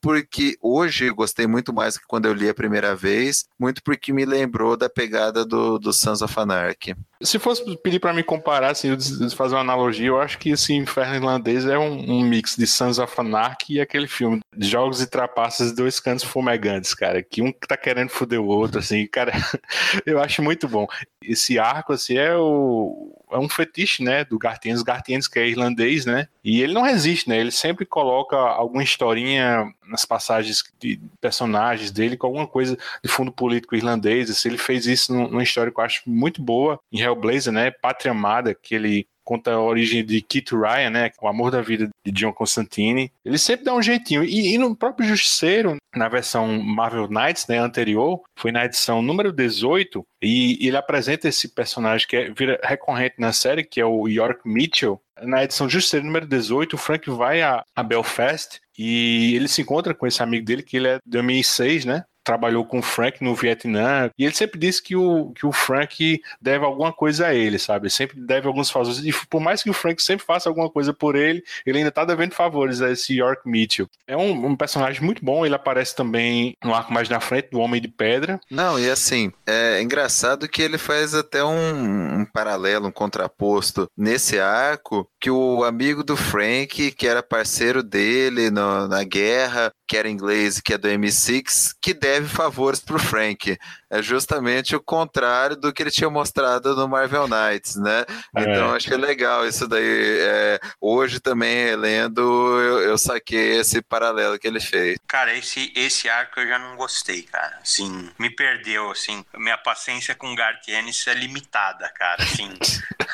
[0.01, 4.23] porque hoje gostei muito mais que quando eu li a primeira vez, muito porque me
[4.25, 6.95] lembrou da pegada do, do Sons of Anarchy.
[7.21, 8.89] Se fosse pedir para me comparar, assim,
[9.36, 12.99] fazer uma analogia, eu acho que esse Inferno Irlandês é um, um, mix de Sons
[12.99, 17.51] of Anarchy e aquele filme Jogos e Trapaças de Dois Cantos Fumegantes, cara, que um
[17.51, 19.32] tá querendo foder o outro, assim, cara,
[20.06, 20.86] eu acho muito bom.
[21.21, 26.06] Esse arco, assim, é o é um fetiche, né, do Gartienes, Gartienes que é irlandês,
[26.06, 31.91] né, e ele não resiste, né, ele sempre coloca alguma historinha nas passagens de personagens
[31.91, 35.80] dele com alguma coisa de fundo político irlandês, assim, ele fez isso numa história que
[35.80, 40.21] eu acho muito boa, em Hellblazer, né, Pátria Amada, que ele conta a origem de
[40.21, 41.12] Kit Ryan, né?
[41.19, 43.12] O amor da vida de John Constantine.
[43.25, 44.23] Ele sempre dá um jeitinho.
[44.23, 49.32] E, e, no próprio Justiceiro, na versão Marvel Knights, né, anterior, foi na edição número
[49.32, 54.08] 18, e ele apresenta esse personagem que é, vira recorrente na série, que é o
[54.08, 55.01] York Mitchell.
[55.21, 59.93] Na edição Justiceiro número 18, o Frank vai a, a Belfast e ele se encontra
[59.93, 62.04] com esse amigo dele, que ele é de 2006, né?
[62.25, 66.21] Trabalhou com o Frank no Vietnã, e ele sempre disse que o, que o Frank
[66.41, 67.89] deve alguma coisa a ele, sabe?
[67.89, 68.97] Sempre deve alguns favores.
[68.97, 72.03] E por mais que o Frank sempre faça alguma coisa por ele, ele ainda tá
[72.03, 73.88] devendo favores a esse York Mitchell.
[74.07, 77.59] É um, um personagem muito bom, ele aparece também no arco mais na frente do
[77.59, 78.39] Homem de Pedra.
[78.49, 84.39] Não, e assim, é engraçado que ele faz até um, um paralelo, um contraposto nesse
[84.39, 90.10] arco, que o amigo do Frank, que era parceiro dele no, na guerra, que era
[90.10, 93.58] inglês e que é do M6, que deve favores pro Frank.
[93.89, 98.06] É justamente o contrário do que ele tinha mostrado no Marvel Knights, né?
[98.36, 98.41] É.
[98.41, 99.84] Então acho que é legal isso daí.
[99.86, 104.98] É, hoje também, lendo, eu, eu, saquei esse paralelo que ele fez.
[105.08, 107.60] Cara, esse, esse arco eu já não gostei, cara.
[107.62, 109.24] Assim, me perdeu, assim.
[109.38, 112.24] Minha paciência com Garth Ennis é limitada, cara.
[112.24, 112.52] Assim,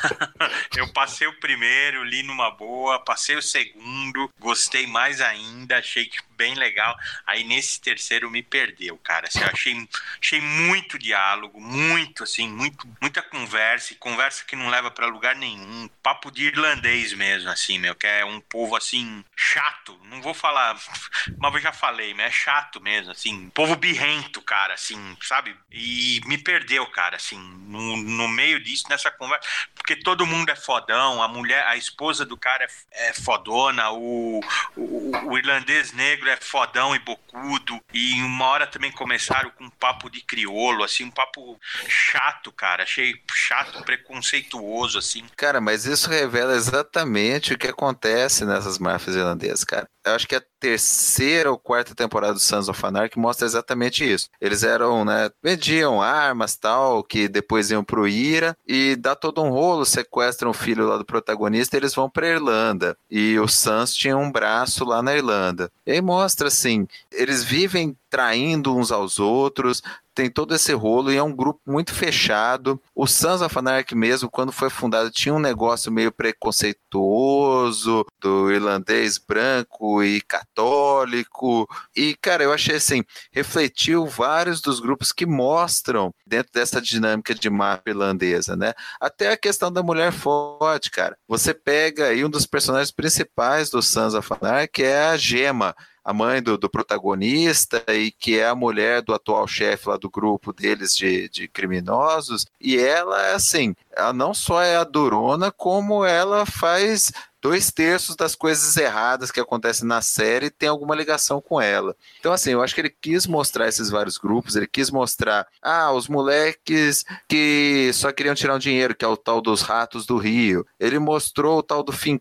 [0.77, 6.05] eu passei o primeiro, li numa boa, passei o segundo, gostei mais ainda, achei
[6.41, 6.97] bem legal.
[7.27, 9.27] Aí nesse terceiro me perdeu, cara.
[9.27, 9.87] Assim, eu achei,
[10.19, 15.35] achei muito diálogo, muito, assim, muito, muita conversa, e conversa que não leva para lugar
[15.35, 15.87] nenhum.
[16.01, 19.99] Papo de irlandês mesmo, assim, meu, que é um povo, assim, chato.
[20.05, 20.75] Não vou falar,
[21.37, 23.51] mas eu já falei, mas é chato mesmo, assim.
[23.53, 25.55] Povo birrento, cara, assim, sabe?
[25.71, 29.47] E me perdeu, cara, assim, no, no meio disso, nessa conversa
[29.81, 34.39] porque todo mundo é fodão, a mulher, a esposa do cara é, é fodona, o,
[34.77, 39.69] o, o, irlandês negro é fodão e bocudo, e uma hora também começaram com um
[39.69, 45.25] papo de criolo, assim, um papo chato, cara, achei chato, preconceituoso, assim.
[45.35, 49.87] Cara, mas isso revela exatamente o que acontece nessas máfias irlandesas, cara.
[50.05, 54.29] Eu acho que a terceira ou quarta temporada do Sons of Anarchy mostra exatamente isso.
[54.39, 59.49] Eles eram, né, vendiam armas, tal, que depois iam pro Ira, e dá todo um
[59.49, 62.95] rolo sequestram o filho lá do protagonista, eles vão para Irlanda.
[63.09, 65.71] E o Sans tinha um braço lá na Irlanda.
[65.85, 69.81] E aí mostra assim, eles vivem traindo uns aos outros,
[70.13, 72.81] tem todo esse rolo e é um grupo muito fechado.
[72.95, 73.55] O Sons of
[73.93, 81.67] mesmo, quando foi fundado, tinha um negócio meio preconceituoso do irlandês branco e católico.
[81.95, 87.49] E, cara, eu achei assim, refletiu vários dos grupos que mostram dentro dessa dinâmica de
[87.49, 88.73] mapa irlandesa, né?
[88.99, 91.17] Até a questão da mulher forte, cara.
[91.27, 96.13] Você pega aí um dos personagens principais do Sons of Anarchy, é a Gema a
[96.13, 100.51] mãe do, do, protagonista e que é a mulher do atual chefe lá do grupo
[100.51, 102.45] deles de, de criminosos.
[102.59, 108.35] E ela, assim, ela não só é a durona, como ela faz dois terços das
[108.35, 111.95] coisas erradas que acontecem na série tem alguma ligação com ela.
[112.19, 115.91] Então, assim, eu acho que ele quis mostrar esses vários grupos, ele quis mostrar, ah,
[115.91, 120.17] os moleques que só queriam tirar um dinheiro, que é o tal dos ratos do
[120.17, 120.65] Rio.
[120.79, 122.19] Ele mostrou o tal do Finn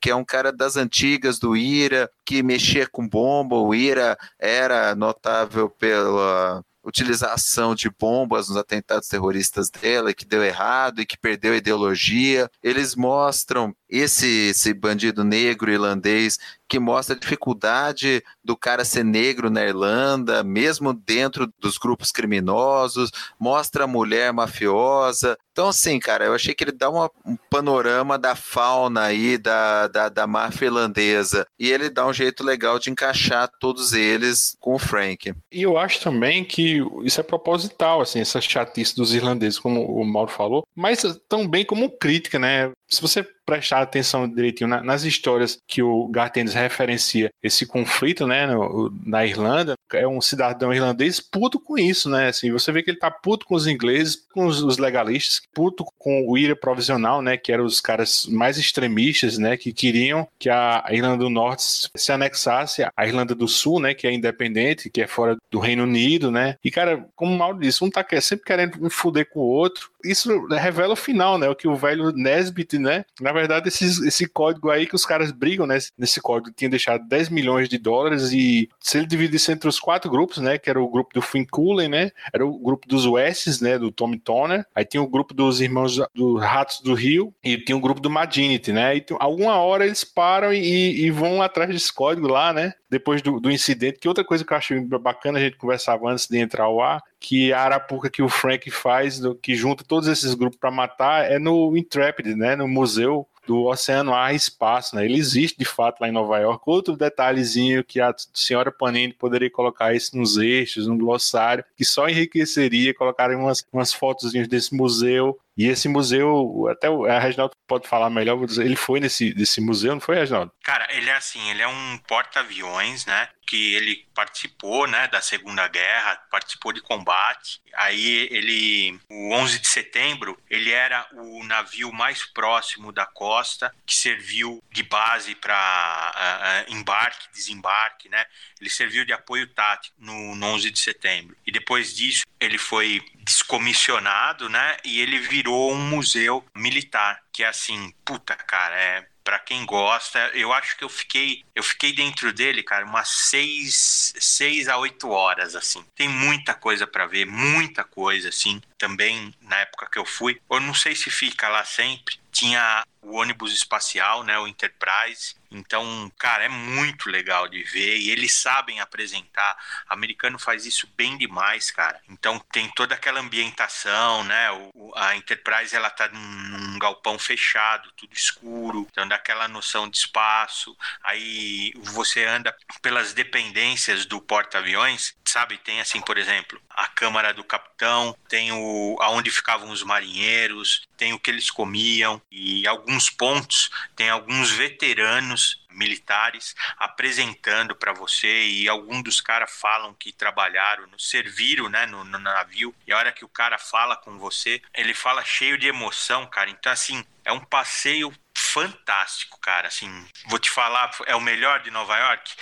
[0.00, 3.56] que é um cara das antigas do Ira, que mexia com bomba.
[3.56, 11.00] O Ira era notável pela utilização de bombas nos atentados terroristas dela, que deu errado
[11.00, 12.50] e que perdeu a ideologia.
[12.62, 16.38] Eles mostram esse, esse bandido negro irlandês
[16.74, 23.12] que mostra a dificuldade do cara ser negro na Irlanda, mesmo dentro dos grupos criminosos,
[23.38, 25.38] mostra a mulher mafiosa.
[25.52, 29.86] Então, assim, cara, eu achei que ele dá uma, um panorama da fauna aí, da,
[29.86, 34.74] da, da máfia irlandesa, e ele dá um jeito legal de encaixar todos eles com
[34.74, 35.32] o Frank.
[35.52, 40.04] E eu acho também que isso é proposital, assim, essa chatice dos irlandeses, como o
[40.04, 42.72] Mauro falou, mas também como crítica, né?
[42.88, 48.46] Se você prestar atenção direitinho na, nas histórias que o Gartendes referencia esse conflito, né,
[48.46, 52.90] no, na Irlanda, é um cidadão irlandês puto com isso, né, assim, você vê que
[52.90, 57.22] ele tá puto com os ingleses, com os, os legalistas, puto com o IRA provisional,
[57.22, 61.90] né, que eram os caras mais extremistas, né, que queriam que a Irlanda do Norte
[61.96, 65.84] se anexasse à Irlanda do Sul, né, que é independente, que é fora do Reino
[65.84, 69.48] Unido, né, e cara, como o Mauro disse, um tá sempre querendo fuder com o
[69.48, 74.26] outro, isso revela o final, né, o que o velho Nesbitt, né, na verdade, esse,
[74.28, 75.78] código aí que os caras brigam, né?
[75.98, 80.10] Nesse código tinha deixado 10 milhões de dólares e se ele dividisse entre os quatro
[80.10, 80.58] grupos, né?
[80.58, 82.10] Que era o grupo do Finn Coolen, né?
[82.32, 83.78] Era o grupo dos Wesses, né?
[83.78, 84.64] Do Tommy Toner.
[84.74, 88.10] Aí tinha o grupo dos irmãos dos Ratos do Rio e tinha o grupo do
[88.10, 88.96] Madinity, né?
[88.96, 92.72] E alguma hora eles param e, e vão atrás desse código lá, né?
[92.88, 96.28] Depois do, do incidente, que outra coisa que eu acho bacana a gente conversava antes
[96.28, 100.34] de entrar ao ar, que a arapuca que o Frank faz, que junta todos esses
[100.34, 102.54] grupos para matar, é no Intrepid, né?
[102.54, 105.04] No museu do Oceano Ar e Espaço, né?
[105.06, 106.62] Ele existe de fato lá em Nova York.
[106.66, 112.08] Outro detalhezinho que a senhora Panini poderia colocar isso nos eixos, no glossário, que só
[112.08, 118.10] enriqueceria, colocar umas, umas fotos desse museu e esse museu, até o Reginaldo pode falar
[118.10, 120.50] melhor, ele foi nesse, nesse museu, não foi, Reginaldo?
[120.64, 123.28] Cara, ele é assim, ele é um porta-aviões, né?
[123.46, 127.60] Que ele participou, né, da Segunda Guerra, participou de combate.
[127.74, 133.94] Aí ele, o 11 de setembro, ele era o navio mais próximo da costa, que
[133.94, 138.24] serviu de base para embarque, desembarque, né?
[138.60, 141.36] Ele serviu de apoio tático no, no 11 de setembro.
[141.46, 144.76] E depois disso, ele foi descomissionado, né?
[144.84, 150.18] E ele virou um museu militar, que é assim, puta, cara, é para quem gosta,
[150.34, 155.08] eu acho que eu fiquei, eu fiquei dentro dele, cara, umas seis, seis a oito
[155.08, 155.82] horas, assim.
[155.96, 158.60] Tem muita coisa para ver, muita coisa, assim.
[158.76, 162.20] Também na época que eu fui, eu não sei se fica lá sempre.
[162.30, 165.34] Tinha o ônibus espacial, né, o Enterprise.
[165.50, 169.56] Então, cara, é muito legal de ver e eles sabem apresentar.
[169.88, 172.00] O americano faz isso bem demais, cara.
[172.08, 174.50] Então tem toda aquela ambientação, né?
[174.74, 179.96] O, a Enterprise ela tá num, galpão fechado, tudo escuro, então dá aquela noção de
[179.96, 180.76] espaço.
[181.02, 185.56] Aí você anda pelas dependências do porta-aviões, sabe?
[185.58, 191.12] Tem assim, por exemplo, a câmara do capitão, tem o aonde ficavam os marinheiros, tem
[191.12, 198.68] o que eles comiam e alguns pontos tem alguns veteranos militares apresentando para você e
[198.68, 203.24] alguns dos caras falam que trabalharam, serviram né, no, no, navio e a hora que
[203.24, 206.48] o cara fala com você, ele fala cheio de emoção, cara.
[206.48, 209.68] Então, assim, é um passeio fantástico, cara.
[209.68, 212.32] Assim, vou te falar, é o melhor de Nova York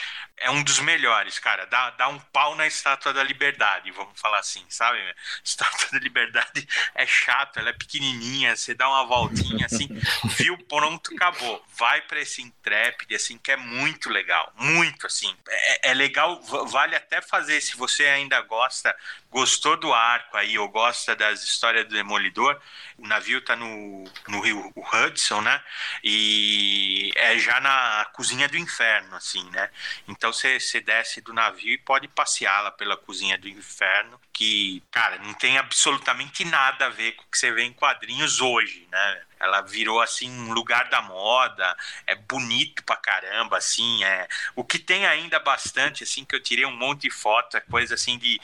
[0.42, 1.66] é um dos melhores, cara.
[1.66, 4.98] Dá, dá um pau na Estátua da Liberdade, vamos falar assim, sabe?
[5.42, 9.88] Estátua da Liberdade é chato, ela é pequenininha, você dá uma voltinha assim,
[10.36, 11.64] viu, pronto, acabou.
[11.78, 15.34] Vai para esse Intrepid, assim, que é muito legal, muito, assim.
[15.48, 18.94] É, é legal, vale até fazer, se você ainda gosta,
[19.30, 22.60] gostou do arco aí, ou gosta das histórias do Demolidor,
[22.98, 25.62] o navio tá no, no rio Hudson, né?
[26.02, 29.70] E é já na cozinha do inferno, assim, né?
[30.08, 35.18] Então você, você desce do navio e pode passeá-la pela cozinha do inferno, que, cara,
[35.18, 39.22] não tem absolutamente nada a ver com o que você vê em quadrinhos hoje, né?
[39.42, 41.76] Ela virou assim um lugar da moda,
[42.06, 44.28] é bonito pra caramba, assim, é.
[44.54, 47.94] O que tem ainda bastante, assim, que eu tirei um monte de foto, é coisa
[47.94, 48.40] assim de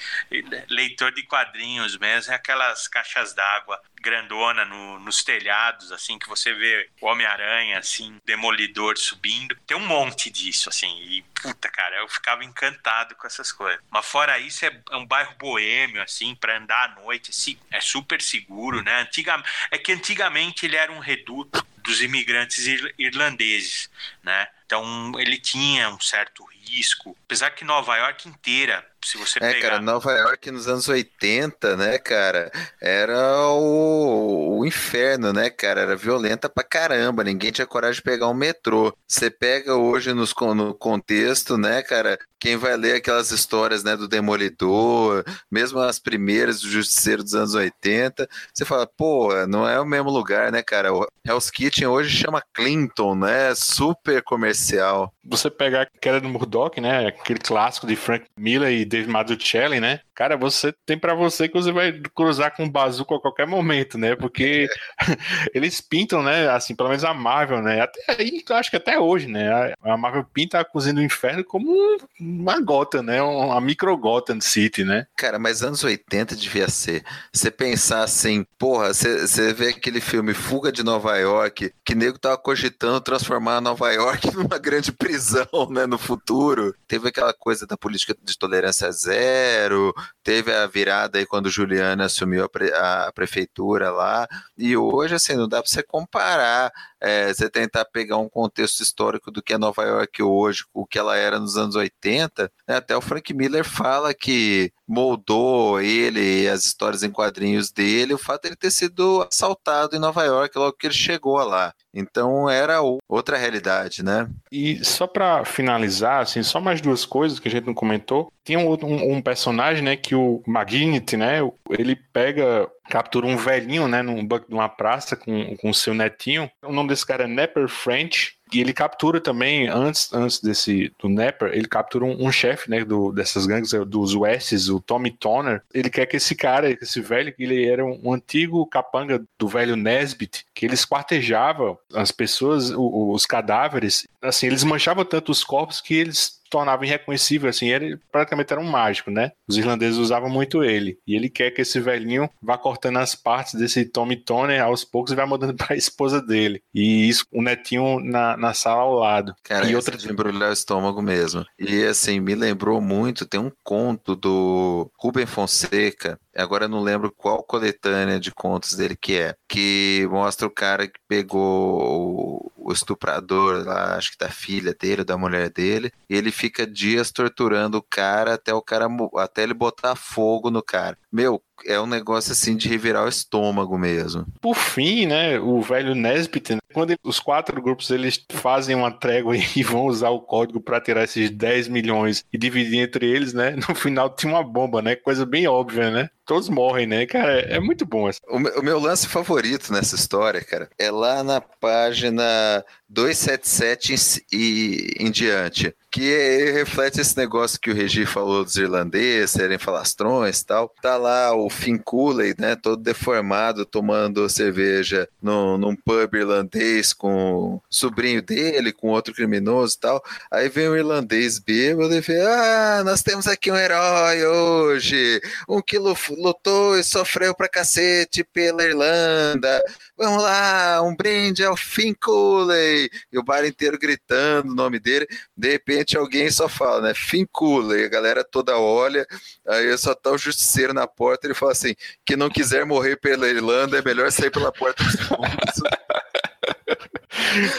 [0.68, 6.52] leitor de quadrinhos mesmo, é aquelas caixas d'água grandona no, nos telhados, assim, que você
[6.54, 9.56] vê o Homem-Aranha, assim, Demolidor subindo.
[9.66, 13.80] Tem um monte disso, assim, e puta, cara, eu ficava encantado com essas coisas.
[13.90, 17.30] Mas fora isso, é, é um bairro boêmio, assim, para andar à noite,
[17.70, 19.02] é super seguro, né?
[19.02, 22.66] Antiga, é que antigamente ele era um reduto dos imigrantes
[22.98, 23.90] irlandeses,
[24.22, 24.48] né?
[24.66, 29.70] Então ele tinha um certo risco, apesar que Nova York inteira se você é, pegar...
[29.70, 35.96] cara, Nova York nos anos 80, né, cara, era o, o inferno, né, cara, era
[35.96, 38.92] violenta pra caramba, ninguém tinha coragem de pegar um metrô.
[39.06, 44.08] Você pega hoje nos, no contexto, né, cara, quem vai ler aquelas histórias, né, do
[44.08, 49.86] Demolidor, mesmo as primeiras do Justiceiro dos anos 80, você fala, pô, não é o
[49.86, 55.12] mesmo lugar, né, cara, o Hell's Kitchen hoje chama Clinton, né, super comercial.
[55.24, 59.80] Você pegar a queda do Murdoch, né, aquele clássico de Frank Miller e Dave Mazzucchelli,
[59.80, 60.00] né?
[60.18, 63.96] Cara, você tem para você que você vai cruzar com o Bazooka a qualquer momento,
[63.96, 64.16] né?
[64.16, 64.66] Porque
[65.54, 66.50] eles pintam, né?
[66.50, 67.82] Assim, pelo menos a Marvel, né?
[67.82, 69.72] Até aí, acho que até hoje, né?
[69.80, 71.70] A Marvel pinta a Cozinha do Inferno como
[72.18, 73.22] uma Gotham, né?
[73.22, 75.06] Uma micro Gotham City, né?
[75.16, 77.04] Cara, mas anos 80 devia ser.
[77.32, 82.36] Você pensar assim, porra, você vê aquele filme Fuga de Nova York, que nego tava
[82.36, 85.86] cogitando transformar Nova York numa grande prisão, né?
[85.86, 86.74] No futuro.
[86.88, 92.02] Teve aquela coisa da política de tolerância zero, teve a virada aí quando o Juliano
[92.02, 97.32] assumiu a, pre, a prefeitura lá, e hoje, assim, não dá para você comparar, é,
[97.32, 101.16] você tentar pegar um contexto histórico do que é Nova York hoje, o que ela
[101.16, 102.76] era nos anos 80, né?
[102.76, 108.18] até o Frank Miller fala que moldou ele e as histórias em quadrinhos dele, o
[108.18, 111.74] fato de ele ter sido assaltado em Nova York logo que ele chegou lá.
[111.98, 114.28] Então era outra realidade, né?
[114.52, 118.32] E só para finalizar, assim, só mais duas coisas que a gente não comentou.
[118.44, 121.40] Tinha um, um, um personagem, né, que o Magnity, né,
[121.70, 126.50] ele pega captura um velhinho, né, num banco de uma praça com o seu netinho.
[126.62, 128.38] O nome desse cara é Nepper French.
[128.52, 132.78] E ele captura também, antes, antes desse do Nepper, ele captura um, um chefe né,
[133.14, 135.62] dessas gangues, é, dos Westes, o Tommy Toner.
[135.72, 139.76] Ele quer que esse cara, esse velho, ele era um, um antigo capanga do velho
[139.76, 145.80] Nesbit, que ele esquartejava as pessoas, o, os cadáveres, assim, eles manchavam tanto os corpos
[145.80, 149.32] que eles tornava irreconhecível, assim, ele praticamente era um mágico, né?
[149.46, 150.98] Os irlandeses usavam muito ele.
[151.06, 155.12] E ele quer que esse velhinho vá cortando as partes desse Tommy Toner aos poucos
[155.12, 156.62] e vai mudando para a esposa dele.
[156.74, 159.34] E isso, o netinho na, na sala ao lado.
[159.42, 161.44] Cara, e outra de embrulhar o estômago mesmo.
[161.58, 167.12] E assim, me lembrou muito, tem um conto do Rubem Fonseca, agora eu não lembro
[167.16, 173.64] qual coletânea de contos dele que é, que mostra o cara que pegou o estuprador
[173.64, 177.82] lá, acho que da filha dele, da mulher dele, e ele fica dias torturando o
[177.82, 180.98] cara até o cara até ele botar fogo no cara.
[181.10, 184.26] Meu, é um negócio assim de revirar o estômago mesmo.
[184.40, 189.34] Por fim, né, o velho Nesbitt, né, quando os quatro grupos eles fazem uma trégua
[189.56, 193.56] e vão usar o código para tirar esses 10 milhões e dividir entre eles, né,
[193.68, 196.10] no final tinha uma bomba, né, coisa bem óbvia, né?
[196.28, 197.40] Todos morrem, né, cara?
[197.40, 198.06] É muito bom.
[198.06, 198.20] Essa.
[198.28, 204.94] O, meu, o meu lance favorito nessa história, cara, é lá na página 277 e
[205.00, 210.46] em diante, que reflete esse negócio que o Regi falou dos irlandeses, serem falastrões e
[210.46, 210.74] tal.
[210.82, 217.54] Tá lá o Finn Cooley, né, todo deformado, tomando cerveja no, num pub irlandês com
[217.54, 220.02] o sobrinho dele, com outro criminoso e tal.
[220.30, 225.62] Aí vem o irlandês bêbado e vê, ah, nós temos aqui um herói hoje, um
[225.62, 229.62] que lutou e sofreu pra cacete pela Irlanda.
[229.98, 235.08] Vamos lá, um brinde ao Finn Cooley e o bar inteiro gritando o nome dele.
[235.36, 236.94] De repente alguém só fala, né?
[236.94, 239.04] Fincula, e a galera toda olha,
[239.44, 241.74] aí só tá o justiceiro na porta, ele fala assim:
[242.06, 245.62] que não quiser morrer pela Irlanda, é melhor sair pela porta dos fundos.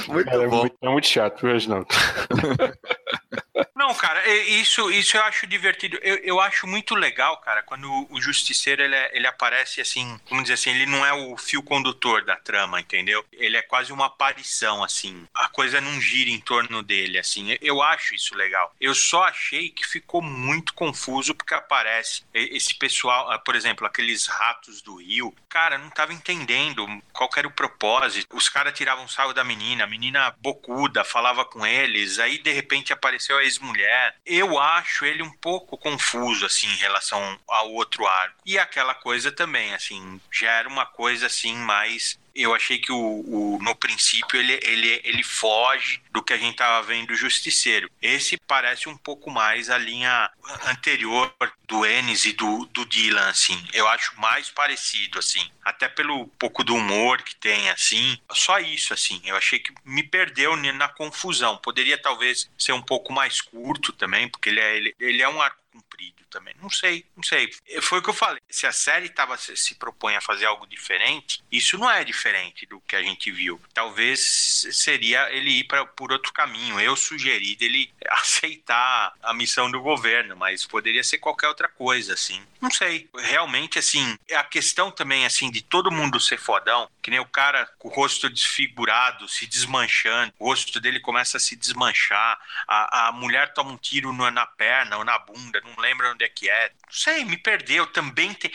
[0.08, 0.56] muito Cara, é bom.
[0.56, 1.88] É muito, é muito chato, Reginaldo.
[2.32, 3.40] Não,
[3.96, 5.98] cara, isso, isso eu acho divertido.
[6.02, 10.44] Eu, eu acho muito legal, cara, quando o Justiceiro ele, é, ele aparece assim, vamos
[10.46, 13.26] dizer assim, ele não é o fio condutor da trama, entendeu?
[13.34, 15.28] Ele é quase uma aparição, assim.
[15.34, 17.58] A coisa não gira em torno dele, assim.
[17.62, 18.74] Eu acho isso legal.
[18.80, 24.28] Eu só achei que ficou muito confuso porque aparece esse pessoal, ah, por exemplo, aqueles
[24.28, 25.34] ratos do rio.
[25.50, 28.36] Cara, não tava entendendo qual era o propósito.
[28.36, 32.94] Os caras tiravam sarro da menina, a menina bocuda, falava com eles, aí de repente
[32.94, 34.16] apareceu a ex mulher.
[34.26, 38.36] Eu acho ele um pouco confuso, assim, em relação ao outro arco.
[38.46, 42.98] E aquela coisa também, assim, já era uma coisa, assim, mais eu achei que o,
[42.98, 47.90] o, no princípio ele, ele, ele foge do que a gente estava vendo do Justiceiro.
[48.02, 50.30] Esse parece um pouco mais a linha
[50.68, 51.34] anterior
[51.68, 53.62] do Ennis e do, do Dylan, assim.
[53.74, 55.50] Eu acho mais parecido, assim.
[55.64, 58.18] Até pelo pouco do humor que tem, assim.
[58.32, 59.22] Só isso, assim.
[59.24, 61.58] Eu achei que me perdeu na confusão.
[61.58, 65.42] Poderia talvez ser um pouco mais curto também, porque ele é, ele, ele é um
[65.42, 66.54] arco comprido também.
[66.62, 67.50] Não sei, não sei.
[67.82, 68.42] Foi o que eu falei.
[68.50, 72.80] Se a série tava, se propõe a fazer algo diferente, isso não é diferente do
[72.82, 73.60] que a gente viu.
[73.74, 76.80] Talvez seria ele ir pra, por outro caminho.
[76.80, 82.46] Eu sugeri dele aceitar a missão do governo, mas poderia ser qualquer outra coisa, assim.
[82.62, 83.10] Não sei.
[83.16, 87.70] Realmente, assim, a questão também, assim, de todo mundo ser fodão, que nem o cara
[87.78, 93.12] com o rosto desfigurado, se desmanchando, o rosto dele começa a se desmanchar, a, a
[93.12, 96.72] mulher toma um tiro na perna ou na bunda, não lembro onde é que é.
[96.86, 97.88] Não sei, me perdeu.
[97.88, 98.52] Também tem.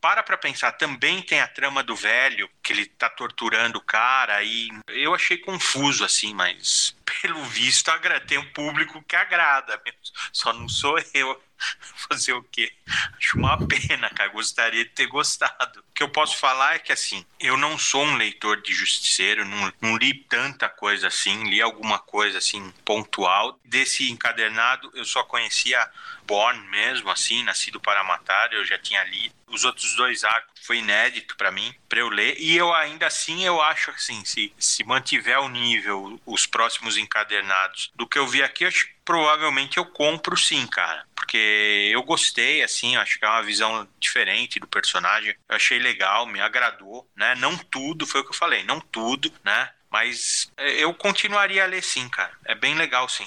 [0.00, 4.42] Para pra pensar, também tem a trama do velho, que ele tá torturando o cara,
[4.42, 7.90] e eu achei confuso, assim, mas pelo visto
[8.26, 10.00] tem um público que agrada mesmo.
[10.32, 11.42] Só não sou eu.
[12.08, 12.72] Fazer o quê?
[13.18, 14.30] Acho uma pena, cara.
[14.30, 15.80] Gostaria de ter gostado.
[15.80, 19.44] O que eu posso falar é que, assim, eu não sou um leitor de Justiceiro,
[19.44, 23.58] não, não li tanta coisa assim, li alguma coisa, assim, pontual.
[23.64, 25.88] Desse encadernado, eu só conhecia
[26.26, 29.34] Born mesmo, assim, Nascido para Matar, eu já tinha lido.
[29.46, 32.36] Os outros dois arcos foi inédito para mim, para eu ler.
[32.38, 37.90] E eu ainda assim, eu acho assim, se, se mantiver o nível, os próximos encadernados
[37.94, 41.02] do que eu vi aqui, acho que provavelmente eu compro sim, cara.
[41.14, 45.34] Porque eu gostei, assim, acho que é uma visão diferente do personagem.
[45.48, 47.34] Eu achei legal, me agradou, né?
[47.36, 49.70] Não tudo, foi o que eu falei, não tudo, né?
[49.90, 52.32] Mas é, eu continuaria a ler sim, cara.
[52.44, 53.26] É bem legal sim.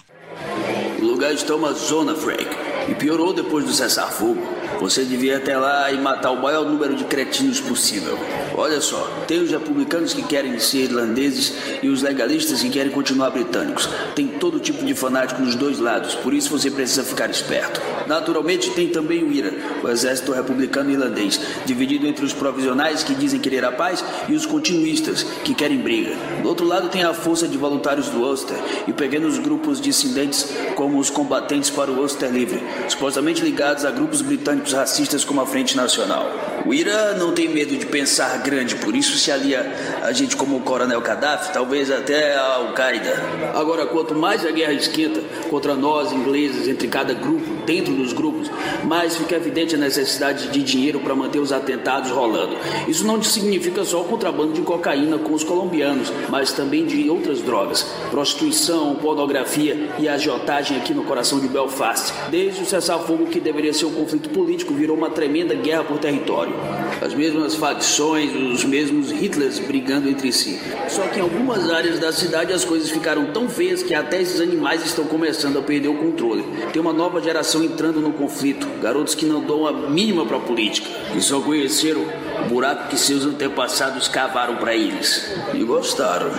[1.00, 2.46] O lugar está uma zona, Frank.
[2.88, 4.40] E piorou depois do cessar-fogo.
[4.80, 8.20] Você devia até lá e matar o maior número de cretinos possível.
[8.62, 11.52] Olha só, tem os republicanos que querem ser irlandeses
[11.82, 13.90] e os legalistas que querem continuar britânicos.
[14.14, 17.82] Tem todo tipo de fanático nos dois lados, por isso você precisa ficar esperto.
[18.06, 19.52] Naturalmente, tem também o IRA,
[19.84, 24.46] o Exército Republicano Irlandês, dividido entre os provisionais que dizem querer a paz e os
[24.46, 26.16] continuistas que querem briga.
[26.44, 28.58] Do outro lado, tem a força de voluntários do Ulster
[28.88, 34.22] e pequenos grupos dissidentes como os combatentes para o Ulster Livre, supostamente ligados a grupos
[34.22, 36.30] britânicos racistas como a Frente Nacional.
[36.64, 39.74] O Irã não tem medo de pensar grande, por isso se alia
[40.04, 43.16] a gente como o Coronel Gaddafi, talvez até a Al-Qaeda.
[43.56, 48.52] Agora, quanto mais a guerra esquenta contra nós, ingleses, entre cada grupo, dentro dos grupos,
[48.84, 52.58] mais fica evidente a necessidade de dinheiro para manter os atentados rolando.
[52.88, 57.42] Isso não significa só o contrabando de cocaína com os colombianos, mas também de outras
[57.42, 62.14] drogas, prostituição, pornografia e agiotagem aqui no coração de Belfast.
[62.30, 66.54] Desde o cessar-fogo que deveria ser um conflito político virou uma tremenda guerra por território.
[67.02, 70.60] As mesmas facções, os mesmos Hitlers brigando entre si.
[70.88, 74.42] Só que em algumas áreas da cidade as coisas ficaram tão feias que até esses
[74.42, 76.44] animais estão começando a perder o controle.
[76.72, 78.68] Tem uma nova geração entrando no conflito.
[78.82, 80.88] Garotos que não dão a mínima pra política.
[81.16, 82.02] E só conheceram
[82.46, 85.34] o buraco que seus antepassados cavaram para eles.
[85.54, 86.32] E gostaram.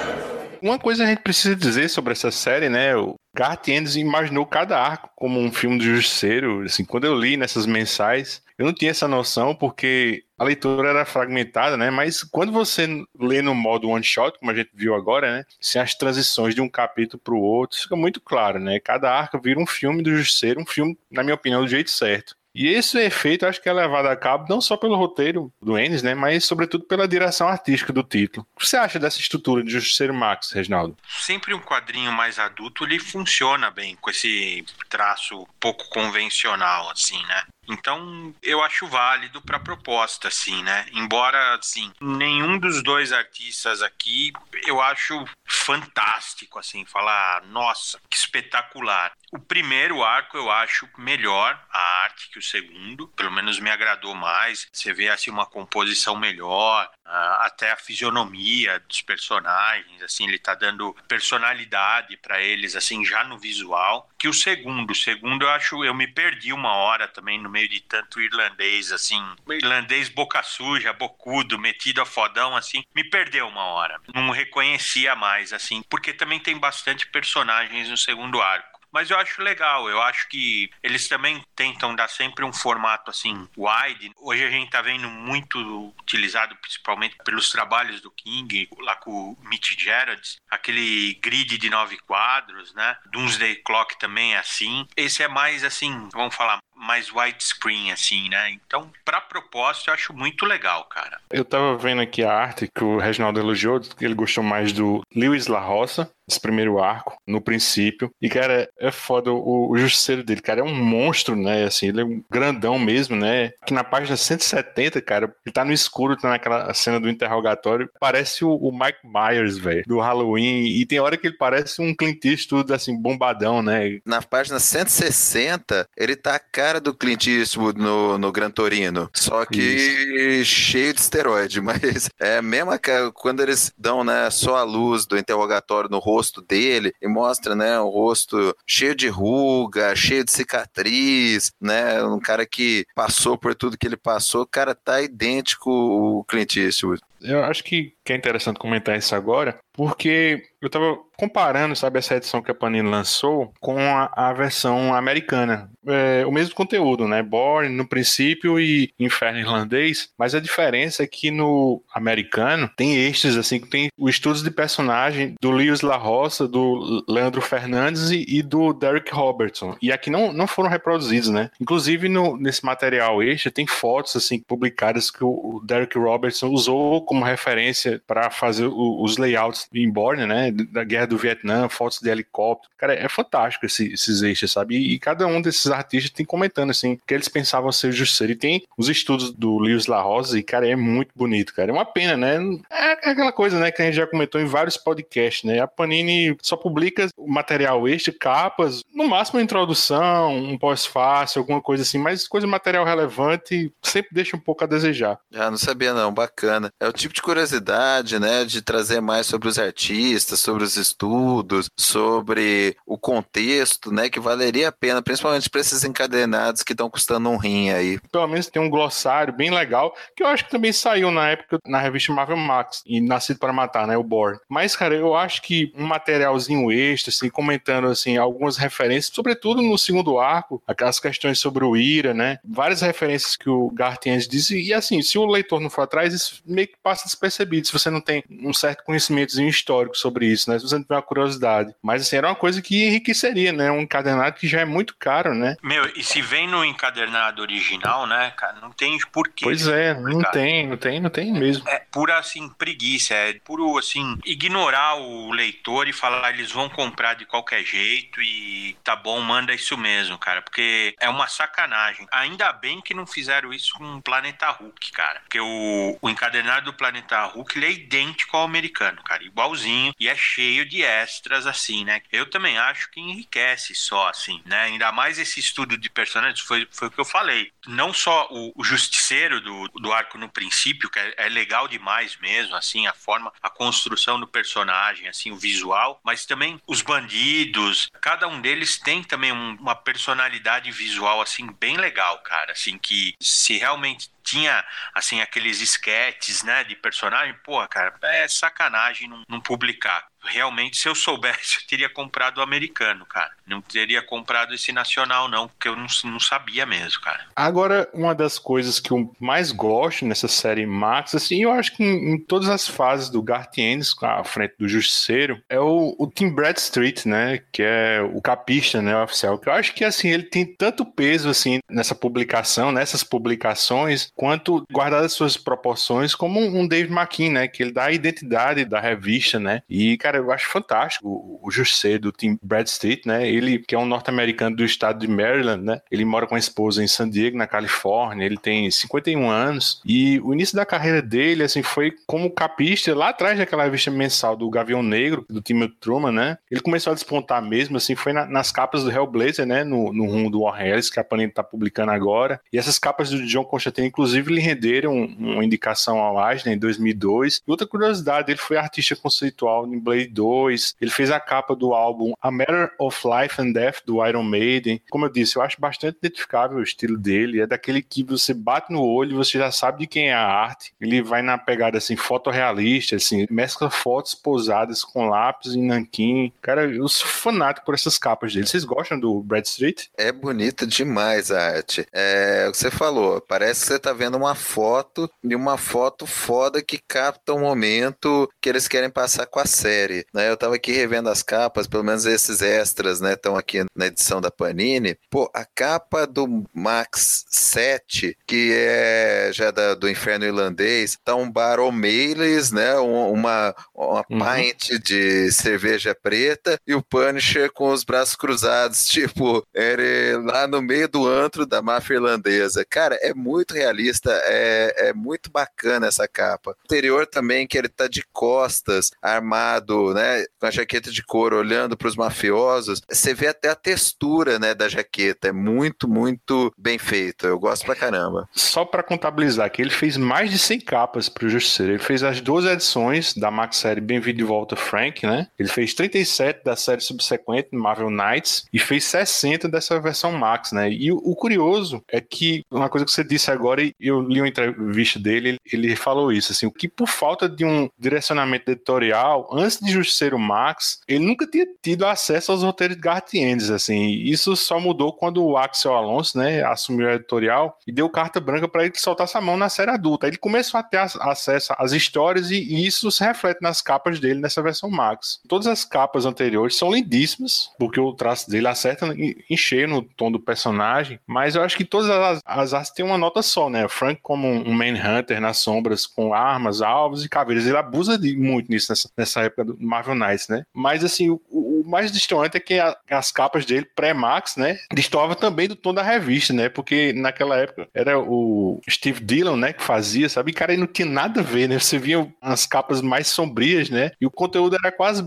[0.63, 2.95] Uma coisa a gente precisa dizer sobre essa série, né?
[2.97, 6.63] O Garth Ennis imaginou cada arco como um filme do Justiceiro.
[6.63, 11.05] Assim, quando eu li nessas mensais, eu não tinha essa noção porque a leitura era
[11.05, 11.91] fragmentada, né?
[11.91, 12.87] Mas quando você
[13.19, 15.45] lê no modo one shot, como a gente viu agora, né?
[15.61, 18.79] Sem as transições de um capítulo para o outro, fica muito claro, né?
[18.79, 22.37] Cada arco vira um filme do Justiceiro, um filme, na minha opinião, do jeito certo.
[22.55, 26.03] E esse efeito acho que é levado a cabo não só pelo roteiro do Ennis,
[26.03, 28.47] né, mas sobretudo pela direção artística do título.
[28.55, 30.97] O que você acha dessa estrutura de Justiceiro Max, Reginaldo?
[31.09, 37.43] Sempre um quadrinho mais adulto ele funciona bem com esse traço pouco convencional, assim, né?
[37.73, 40.87] Então, eu acho válido para a proposta, assim, né?
[40.93, 44.33] Embora, assim, nenhum dos dois artistas aqui
[44.67, 49.13] eu acho fantástico, assim, falar, nossa, que espetacular.
[49.33, 54.15] O primeiro arco eu acho melhor a arte que o segundo, pelo menos me agradou
[54.15, 54.67] mais.
[54.73, 60.95] Você vê, assim, uma composição melhor, até a fisionomia dos personagens, assim, ele tá dando
[61.07, 64.09] personalidade para eles, assim, já no visual.
[64.19, 67.69] Que o segundo, o segundo eu acho, eu me perdi uma hora também no meio
[67.69, 73.65] de tanto irlandês, assim, irlandês boca suja, bocudo, metido a fodão, assim, me perdeu uma
[73.65, 74.01] hora.
[74.15, 78.72] Não reconhecia mais, assim, porque também tem bastante personagens no segundo arco.
[78.93, 83.49] Mas eu acho legal, eu acho que eles também tentam dar sempre um formato assim,
[83.57, 84.13] wide.
[84.19, 89.39] Hoje a gente tá vendo muito utilizado, principalmente pelos trabalhos do King, lá com o
[89.49, 92.97] Mitch Gerards, aquele grid de nove quadros, né?
[93.07, 94.87] Doomsday Clock também é assim.
[94.97, 98.51] Esse é mais assim, vamos falar, mais widescreen, assim, né?
[98.51, 101.21] Então, pra proposta, eu acho muito legal, cara.
[101.31, 105.47] Eu tava vendo aqui a arte que o Reginaldo elogiou, ele gostou mais do Lewis
[105.47, 108.11] La Roça, esse primeiro arco, no princípio.
[108.21, 110.61] E, cara, é foda o, o justiceiro dele, cara.
[110.61, 111.65] É um monstro, né?
[111.65, 113.51] Assim, ele é um grandão mesmo, né?
[113.67, 117.89] Que na página 170, cara, ele tá no escuro, tá naquela cena do interrogatório.
[118.01, 120.67] Parece o, o Mike Myers, velho, do Halloween.
[120.67, 124.01] E tem hora que ele parece um Clint Eastwood, assim, bombadão, né?
[124.05, 129.11] Na página 160, ele tá a cara do Clint Eastwood no, no Gran Torino.
[129.15, 130.45] Só que Isso.
[130.45, 131.61] cheio de esteroide.
[131.63, 132.79] Mas é a mesma
[133.15, 137.81] quando eles dão, né, só a luz do interrogatório no rosto dele e mostra, né,
[137.81, 143.79] o rosto cheio de ruga, cheio de cicatriz, né, um cara que passou por tudo
[143.79, 147.01] que ele passou, o cara tá idêntico o Clint Eastwood.
[147.21, 152.17] Eu acho que, que é interessante comentar isso agora, porque eu tava comparando, sabe, essa
[152.17, 155.71] edição que a Panini lançou com a, a versão americana.
[155.87, 157.23] É, o mesmo conteúdo, né?
[157.23, 163.37] Born no princípio e Inferno Irlandês, mas a diferença é que no americano tem extras,
[163.37, 168.25] assim, que tem os estudos de personagem do Lewis La Roça, do Leandro Fernandes e,
[168.29, 169.77] e, do Derek Robertson.
[169.83, 171.51] E aqui não, não foram reproduzidos, né?
[171.61, 177.05] Inclusive no, nesse material extra tem fotos, assim, publicadas que o, o Derek Robertson usou
[177.05, 180.51] como referência para fazer o, os layouts em Borne, né?
[180.51, 182.73] Da guerra do Vietnã, fotos de helicóptero.
[182.77, 184.77] Cara, é fantástico esse, esses extras, sabe?
[184.77, 188.33] E, e, cada um desses artistas tem comentando, assim, que eles pensavam ser justiceiro.
[188.33, 191.71] E tem os estudos do Lewis La Rosa, e, cara, é muito bonito, cara.
[191.71, 192.39] É uma pena, né?
[192.71, 195.61] É aquela coisa, né, que a gente já comentou em vários podcasts, né?
[195.61, 201.83] A Panini só publica material extra, capas, no máximo uma introdução, um pós-fácil, alguma coisa
[201.83, 205.19] assim, mas coisa material relevante sempre deixa um pouco a desejar.
[205.31, 206.13] Já não sabia, não.
[206.13, 206.71] Bacana.
[206.79, 211.71] É o tipo de curiosidade, né, de trazer mais sobre os artistas, sobre os estudos,
[211.77, 217.29] sobre o contexto, né, que valeria a pena, principalmente para esses encadenados que estão custando
[217.29, 217.99] um rim aí.
[218.11, 221.59] Pelo menos tem um glossário bem legal, que eu acho que também saiu na época
[221.67, 224.39] na revista Marvel Max e Nascido para Matar, né, o Born.
[224.49, 229.79] Mas, cara, eu acho que um materialzinho extra, assim, comentando, assim, algumas referências, sobretudo no
[229.79, 234.73] segundo arco, aquelas questões sobre o Ira, né, várias referências que o Gartiens disse, e
[234.73, 238.01] assim, se o leitor não for atrás, isso meio que passa despercebido, se você não
[238.01, 240.59] tem um certo conhecimento histórico sobre isso, né?
[240.59, 241.75] Se você tiver uma curiosidade.
[241.83, 243.71] Mas assim, era uma coisa que enriqueceria, né?
[243.71, 245.57] Um encadernado que já é muito caro, né?
[245.63, 249.45] Meu, e se vem no encadernado original, né, cara, não tem porquê.
[249.45, 251.69] Pois é, não tem, não tem, não tem mesmo.
[251.69, 256.69] É, é pura, assim, preguiça, é puro, assim, ignorar o leitor e falar eles vão
[256.69, 262.07] comprar de qualquer jeito e tá bom, manda isso mesmo, cara, porque é uma sacanagem.
[262.13, 266.67] Ainda bem que não fizeram isso com o Planeta Hulk, cara, porque o, o encadernado
[266.67, 271.47] do Planeta Hulk, ele é idêntico ao americano, cara, igualzinho, e é cheio de extras,
[271.47, 272.01] assim, né?
[272.13, 274.65] Eu também acho que enriquece só, assim, né?
[274.65, 277.51] Ainda mais esse estudo de personagens, foi, foi o que eu falei.
[277.67, 282.17] Não só o, o justiceiro do, do arco no princípio, que é, é, legal demais
[282.19, 287.91] mesmo, assim, a forma, a construção do personagem, assim, o visual, mas também os bandidos,
[288.01, 293.15] cada um deles tem também um, uma personalidade visual, assim, bem legal, cara, assim, que
[293.21, 294.65] se realmente tinha,
[294.95, 300.89] assim, aqueles esquetes, né, de personagem, pô, cara, é sacanagem não, não publicar realmente, se
[300.89, 303.31] eu soubesse, eu teria comprado o americano, cara.
[303.47, 307.27] Não teria comprado esse nacional, não, porque eu não, não sabia mesmo, cara.
[307.35, 311.83] Agora, uma das coisas que eu mais gosto nessa série Max, assim, eu acho que
[311.83, 316.07] em, em todas as fases do Garth Ennis, à frente do Justiceiro, é o, o
[316.07, 320.25] Tim Bradstreet, né, que é o capista, né, oficial, que eu acho que, assim, ele
[320.25, 326.69] tem tanto peso, assim, nessa publicação, nessas publicações, quanto, guardadas suas proporções, como um, um
[326.69, 330.31] David McKean, né, que ele dá a identidade da revista, né, e, cara, cara, eu
[330.31, 333.29] acho fantástico o, o Jussê do Tim Bradstreet, né?
[333.29, 335.81] Ele, que é um norte-americano do estado de Maryland, né?
[335.91, 338.25] Ele mora com a esposa em San Diego, na Califórnia.
[338.25, 339.81] Ele tem 51 anos.
[339.85, 344.37] E o início da carreira dele, assim, foi como capista lá atrás daquela revista mensal
[344.37, 346.39] do Gavião Negro, do Timothy Truman, né?
[346.51, 349.65] Ele começou a despontar mesmo, assim, foi na, nas capas do Hellblazer, né?
[349.65, 352.41] No, no rumo do Warren Ellis, que a Panini tá publicando agora.
[352.53, 357.41] E essas capas do John Constantine, inclusive, lhe renderam uma indicação ao Eisner em 2002.
[357.47, 360.77] E outra curiosidade, ele foi artista conceitual em Blade 2.
[360.81, 364.81] Ele fez a capa do álbum A Matter of Life and Death do Iron Maiden.
[364.91, 367.41] Como eu disse, eu acho bastante identificável o estilo dele.
[367.41, 370.27] É daquele que você bate no olho e você já sabe de quem é a
[370.27, 370.75] arte.
[370.81, 376.33] Ele vai na pegada assim fotorrealista, assim, mescla fotos posadas com lápis em nanquim.
[376.41, 378.47] Cara, eu sou fanático por essas capas dele.
[378.47, 379.87] Vocês gostam do Brad Street?
[379.97, 381.87] É bonita demais a arte.
[381.93, 386.07] É o que você falou, parece que você tá vendo uma foto de uma foto
[386.07, 390.31] foda que capta o momento que eles querem passar com a série série, né?
[390.31, 393.13] Eu tava aqui revendo as capas, pelo menos esses extras, né?
[393.13, 394.97] Estão aqui na edição da Panini.
[395.11, 401.31] Pô, a capa do Max 7, que é já da, do Inferno Irlandês, tá um
[401.31, 402.79] bar O'Malley's, né?
[402.79, 404.19] Um, uma uma uhum.
[404.19, 410.63] pint de cerveja preta e o Punisher com os braços cruzados, tipo, ele lá no
[410.63, 412.65] meio do antro da máfia irlandesa.
[412.65, 416.53] Cara, é muito realista, é, é muito bacana essa capa.
[416.53, 421.37] O interior também, que ele tá de costas, armado né, com a jaqueta de couro,
[421.37, 425.29] olhando para os mafiosos, você vê até a textura, né, da jaqueta.
[425.29, 427.27] É muito, muito bem feito.
[427.27, 428.29] Eu gosto pra caramba.
[428.33, 431.73] Só para contabilizar que ele fez mais de 100 capas pro Justiceiro.
[431.73, 435.29] Ele fez as 12 edições da Max série Bem-vindo de Volta Frank, né?
[435.39, 440.71] Ele fez 37 da série subsequente Marvel Knights e fez 60 dessa versão Max, né?
[440.71, 444.29] E o, curioso é que uma coisa que você disse agora e eu li uma
[444.29, 449.59] entrevista dele, ele falou isso assim, o que por falta de um direcionamento editorial antes
[449.59, 453.91] de Justiceiro Max, ele nunca tinha tido acesso aos roteiros de Garth Ennis, assim.
[453.91, 458.49] Isso só mudou quando o Axel Alonso, né, assumiu a editorial e deu carta branca
[458.49, 460.07] para ele soltar essa mão na série adulta.
[460.07, 464.43] Ele começou a ter acesso às histórias e, isso se reflete nas capas dele nessa
[464.43, 465.21] versão Max.
[465.29, 470.11] Todas as capas anteriores são lindíssimas, porque o traço dele acerta em cheio no tom
[470.11, 473.67] do personagem, mas eu acho que todas as, as artes têm uma nota só, né?
[473.69, 477.47] Frank como um Manhunter nas sombras com armas, alvos e caveiras.
[477.47, 480.45] Ele abusa de, muito nisso nessa, nessa época do Marvel Knights, né?
[480.53, 484.59] Mas assim, o, o mais destoante é que a, as capas dele, pré-Max, né?
[484.73, 486.49] Destoava também do tom da revista, né?
[486.49, 489.53] Porque naquela época era o Steve Dillon, né?
[489.53, 490.31] Que fazia, sabe?
[490.31, 491.59] E cara, ele não tinha nada a ver, né?
[491.59, 493.93] Você via as capas mais sombrias, né?
[494.01, 495.03] E o conteúdo era quase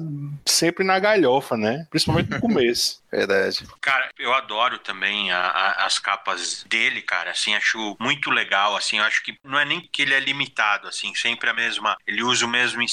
[0.45, 1.85] sempre na galhofa, né?
[1.89, 3.03] Principalmente no começo.
[3.15, 3.65] Verdade.
[3.79, 7.31] Cara, eu adoro também a, a, as capas dele, cara.
[7.31, 8.75] Assim, acho muito legal.
[8.75, 11.97] Assim, eu acho que não é nem que ele é limitado, assim, sempre a mesma.
[12.05, 12.83] Ele usa o mesmo,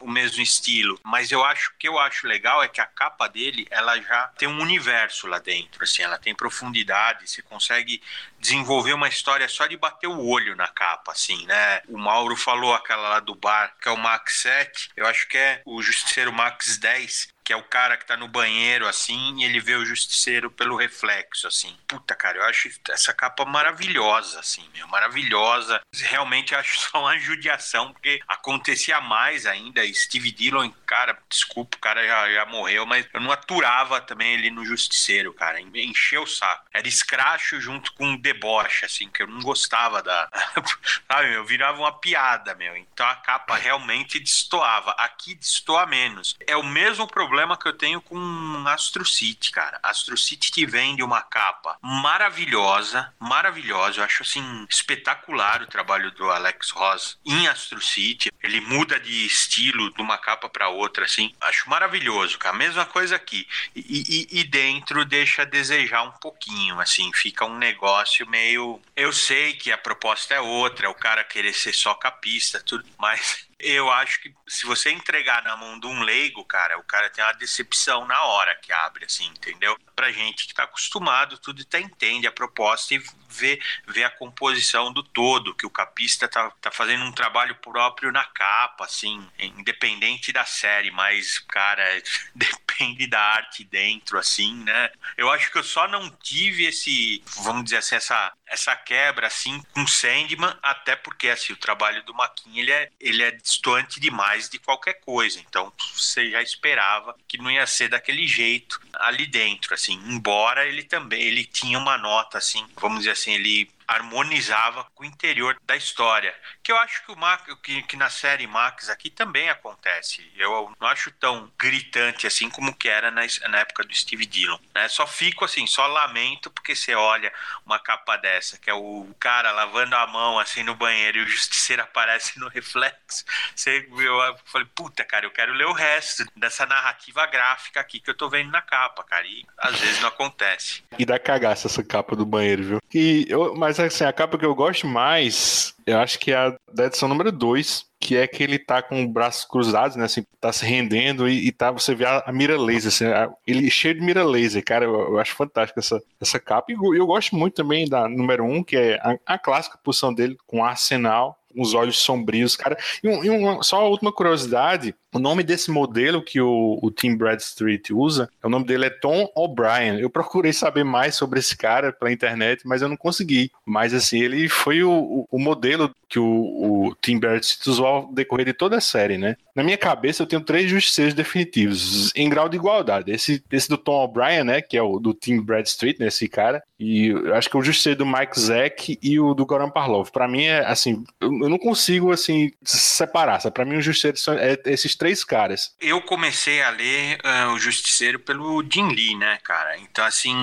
[0.00, 0.98] o mesmo estilo.
[1.04, 4.48] Mas eu acho que eu acho legal é que a capa dele, ela já tem
[4.48, 5.84] um universo lá dentro.
[5.84, 7.28] Assim, ela tem profundidade.
[7.28, 8.02] Você consegue
[8.40, 11.82] desenvolver uma história só de bater o olho na capa, assim, né?
[11.88, 14.90] O Mauro falou aquela lá do bar, que é o Max 7.
[14.96, 18.28] Eu acho que é o Justiceiro Max 10 que é o cara que tá no
[18.28, 21.74] banheiro, assim, e ele vê o justiceiro pelo reflexo, assim.
[21.88, 25.80] Puta, cara, eu acho essa capa maravilhosa, assim, meu, maravilhosa.
[25.94, 29.80] Realmente acho só uma judiação, porque acontecia mais ainda.
[29.94, 34.50] Steve Dillon, cara, desculpa, o cara já, já morreu, mas eu não aturava também ele
[34.50, 35.58] no justiceiro, cara.
[35.58, 36.66] Encheu o saco.
[36.70, 40.28] Era escracho junto com deboche, assim, que eu não gostava da.
[41.10, 42.76] Sabe, eu virava uma piada, meu.
[42.76, 44.90] Então a capa realmente destoava.
[44.98, 46.36] Aqui destoa menos.
[46.46, 49.78] É o mesmo problema problema que eu tenho com Astro City, cara.
[49.80, 54.00] Astro City te vende uma capa maravilhosa, maravilhosa.
[54.00, 58.32] Eu acho assim espetacular o trabalho do Alex Ross em Astro City.
[58.42, 61.32] Ele muda de estilo de uma capa para outra, assim.
[61.40, 62.56] Acho maravilhoso, cara.
[62.56, 63.46] Mesma coisa aqui.
[63.72, 67.08] E, e, e dentro deixa a desejar um pouquinho, assim.
[67.14, 68.82] Fica um negócio meio.
[68.96, 73.47] Eu sei que a proposta é outra, o cara querer ser só capista, tudo, mas
[73.58, 77.24] eu acho que se você entregar na mão de um leigo, cara, o cara tem
[77.24, 79.76] uma decepção na hora que abre, assim, entendeu?
[79.96, 84.92] Pra gente que tá acostumado, tudo tá entende a proposta e vê, vê a composição
[84.92, 90.32] do todo, que o capista tá, tá fazendo um trabalho próprio na capa, assim, independente
[90.32, 91.84] da série, mas, cara,
[92.34, 94.90] depende da arte dentro, assim, né?
[95.16, 99.62] Eu acho que eu só não tive esse, vamos dizer assim, essa, essa quebra, assim,
[99.72, 104.48] com Sandman, até porque, assim, o trabalho do Maquin, ele é, ele é distante demais
[104.48, 105.40] de qualquer coisa.
[105.40, 109.94] Então você já esperava que não ia ser daquele jeito ali dentro, assim.
[110.06, 115.06] Embora ele também ele tinha uma nota assim, vamos dizer assim, ele harmonizava com o
[115.06, 116.34] interior da história.
[116.62, 120.30] Que eu acho que, o Max, que, que na série Max aqui também acontece.
[120.36, 124.58] Eu não acho tão gritante assim como que era na, na época do Steve Dillon.
[124.74, 124.86] Né?
[124.88, 127.32] Só fico assim, só lamento porque você olha
[127.64, 131.28] uma capa dessa, que é o cara lavando a mão assim no banheiro e o
[131.28, 133.24] justiceiro aparece no reflexo.
[133.54, 138.10] Você, eu falei, puta, cara, eu quero ler o resto dessa narrativa gráfica aqui que
[138.10, 139.26] eu tô vendo na capa, cara.
[139.26, 140.82] E às vezes não acontece.
[140.98, 142.82] E dá cagaça essa capa do banheiro, viu?
[142.92, 146.36] E eu, mas mas assim, a capa que eu gosto mais, eu acho que é
[146.36, 150.04] a da edição número 2, que é que ele tá com os braços cruzados, né?
[150.04, 153.30] Assim, tá se rendendo e, e tá, você vê a, a mira laser, assim, a,
[153.46, 154.84] ele cheio de mira laser, cara.
[154.84, 156.72] Eu, eu acho fantástico essa, essa capa.
[156.72, 159.78] E eu, eu gosto muito também da número 1, um, que é a, a clássica
[159.82, 162.76] posição dele com Arsenal uns olhos sombrios, cara.
[163.02, 166.90] E, um, e uma, só a última curiosidade: o nome desse modelo que o, o
[166.90, 170.00] Tim Bradstreet usa, o nome dele é Tom O'Brien.
[170.00, 173.50] Eu procurei saber mais sobre esse cara pela internet, mas eu não consegui.
[173.64, 178.46] Mas assim, ele foi o, o modelo que o, o Tim Bradstreet usou ao decorrer
[178.46, 179.36] de toda a série, né?
[179.54, 183.10] Na minha cabeça eu tenho três justiceiros definitivos, em grau de igualdade.
[183.10, 186.62] Esse, esse do Tom O'Brien, né, que é o do Tim Bradstreet, né, esse cara,
[186.78, 190.10] e acho que é o justiceiro do Mike Zack e o do Goran Parlov.
[190.10, 193.40] Para mim é assim, eu, eu não consigo assim separar.
[193.50, 195.74] Para mim o justiceiro são é, esses três caras.
[195.80, 199.78] Eu comecei a ler uh, o Justiceiro pelo Jim Lee, né, cara?
[199.78, 200.34] Então, assim,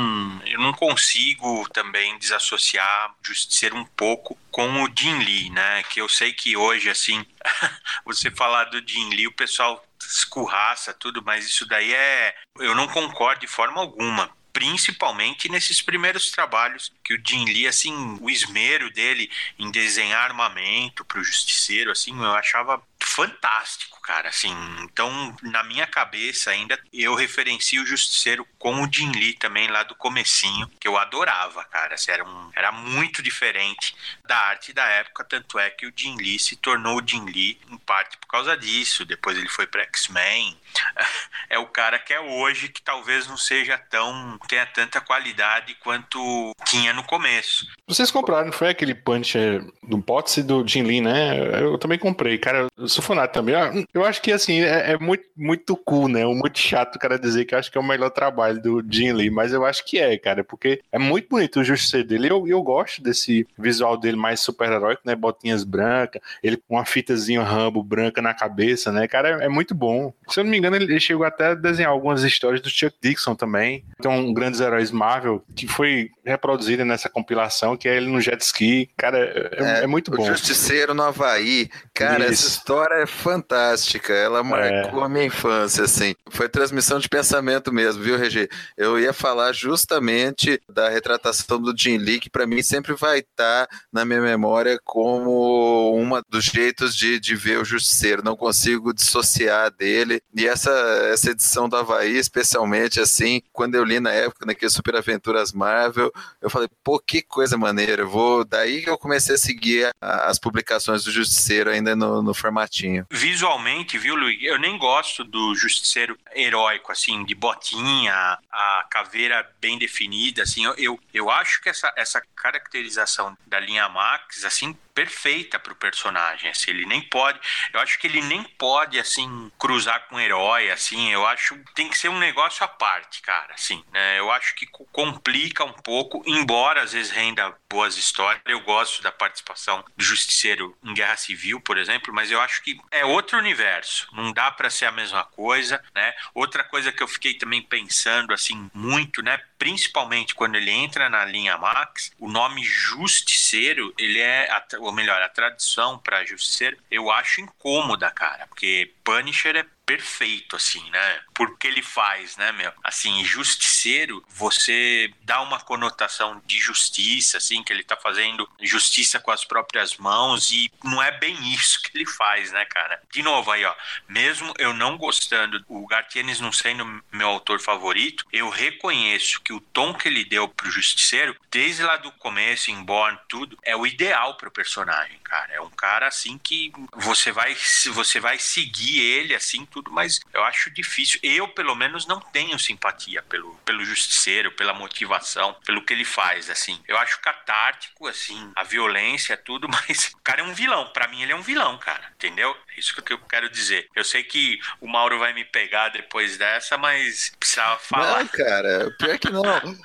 [0.46, 5.84] eu não consigo também desassociar o Justiceiro um pouco com o Jim Lee, né?
[5.84, 7.26] Que eu sei que hoje, assim,
[8.06, 12.36] você falar do Jim Lee, o pessoal escurraça tudo, mas isso daí é.
[12.60, 18.18] Eu não concordo de forma alguma principalmente nesses primeiros trabalhos que o Jim Lee, assim,
[18.22, 19.30] o esmero dele
[19.60, 25.88] em desenhar armamento para o justiceiro, assim, eu achava fantástico, cara, assim, então na minha
[25.88, 30.88] cabeça ainda eu referencio o Justiceiro com o Jim Lee também lá do comecinho, que
[30.88, 35.72] eu adorava, cara, assim, era, um, era muito diferente da arte da época, tanto é
[35.72, 39.38] que o Jim Lee se tornou o Jim Lee em parte por causa disso, depois
[39.38, 40.56] ele foi para X-Men,
[41.49, 46.53] é o cara que é hoje que talvez não seja tão, tenha tanta qualidade quanto
[46.66, 47.66] tinha no começo.
[47.88, 49.38] Vocês compraram, foi aquele punch
[49.82, 51.62] do Potts do Jim Lee, né?
[51.62, 53.56] Eu também comprei, cara, eu sou fanático também.
[53.96, 56.26] Eu acho que assim, é, é, muito, muito cool, né?
[56.26, 59.14] Muito chato o cara dizer que eu acho que é o melhor trabalho do Jim
[59.14, 62.30] Lee, mas eu acho que é, cara, porque é muito bonito o justiceiro dele.
[62.30, 65.16] Eu, eu gosto desse visual dele mais super-heróico, né?
[65.16, 69.08] Botinhas brancas, ele com uma fitazinha Rambo branca na cabeça, né?
[69.08, 70.14] Cara, é, é, muito bom.
[70.28, 73.34] Se eu não me engano, ele chegou até a desenhar algumas histórias do Chuck Dixon
[73.34, 73.86] também.
[74.02, 78.41] Tem um Grandes Heróis Marvel que foi reproduzida nessa compilação, que é ele no jet
[78.41, 78.89] ski.
[78.98, 80.24] Cara, é, é, é muito bom.
[80.24, 81.70] O Justiceiro no Havaí.
[81.93, 82.34] Cara, Isso.
[82.34, 83.84] essa história é fantástica.
[84.11, 85.05] Ela marcou é.
[85.05, 86.15] a minha infância, assim.
[86.29, 88.49] Foi transmissão de pensamento mesmo, viu, Regi?
[88.77, 93.67] Eu ia falar justamente da retratação do Jim Lee, que para mim sempre vai estar
[93.67, 98.23] tá na minha memória como uma dos jeitos de, de ver o Justiceiro.
[98.23, 100.21] Não consigo dissociar dele.
[100.36, 100.71] E essa,
[101.11, 106.11] essa edição do Havaí, especialmente, assim, quando eu li na época, naquele Super Aventuras Marvel,
[106.41, 108.03] eu falei, pô, que coisa maneira.
[108.03, 108.45] Eu vou...
[108.45, 113.74] Daí que eu comecei a seguir as publicações do Justiceiro ainda no, no formatinho visualmente,
[113.84, 114.41] viu, Luiz?
[114.41, 120.65] Eu nem gosto do justiceiro heróico, assim, de botinha, a caveira bem definida, assim.
[120.65, 126.50] Eu, eu, eu acho que essa, essa caracterização da linha Max, assim, perfeita pro personagem,
[126.50, 127.38] assim, ele nem pode,
[127.74, 131.89] eu acho que ele nem pode, assim, cruzar com um herói, assim, eu acho tem
[131.89, 136.24] que ser um negócio à parte, cara, assim, né, eu acho que complica um pouco,
[136.26, 141.60] embora às vezes renda boas histórias, eu gosto da participação do Justiceiro em Guerra Civil,
[141.60, 145.26] por exemplo, mas eu acho que é outro universo, não dá para ser a mesma
[145.26, 150.72] coisa, né, outra coisa que eu fiquei também pensando, assim, muito, né, principalmente quando ele
[150.72, 154.49] entra na linha Max, o nome Justiceiro, ele é,
[154.80, 160.84] ou melhor, a tradução para Justiceiro, eu acho incômoda, cara, porque Punisher é perfeito, assim,
[160.89, 161.22] né?
[161.36, 162.71] Porque ele faz, né, meu?
[162.83, 169.31] Assim, justiceiro, você dá uma conotação de justiça, assim, que ele tá fazendo justiça com
[169.31, 173.01] as próprias mãos e não é bem isso que ele faz, né, cara?
[173.11, 173.75] De novo aí, ó,
[174.07, 179.59] mesmo eu não gostando, o Gartienes não sendo meu autor favorito, eu reconheço que o
[179.59, 183.86] tom que ele deu pro justiceiro, desde lá do começo, em Born, tudo, é o
[183.86, 185.53] ideal pro personagem, cara.
[185.53, 187.55] É um cara, assim, que você vai,
[187.93, 191.19] você vai seguir ele, assim, tudo, mas eu acho difícil.
[191.28, 196.51] Eu, pelo menos, não tenho simpatia pelo, pelo justiceiro, pela motivação, pelo que ele faz,
[196.51, 196.80] assim.
[196.88, 200.88] Eu acho catártico, assim, a violência, tudo, mas o cara é um vilão.
[200.93, 202.55] Para mim, ele é um vilão, cara, entendeu?
[202.78, 203.88] Isso que eu quero dizer.
[203.95, 208.19] Eu sei que o Mauro vai me pegar depois dessa, mas precisava falar.
[208.19, 209.43] Não, cara, pior que não.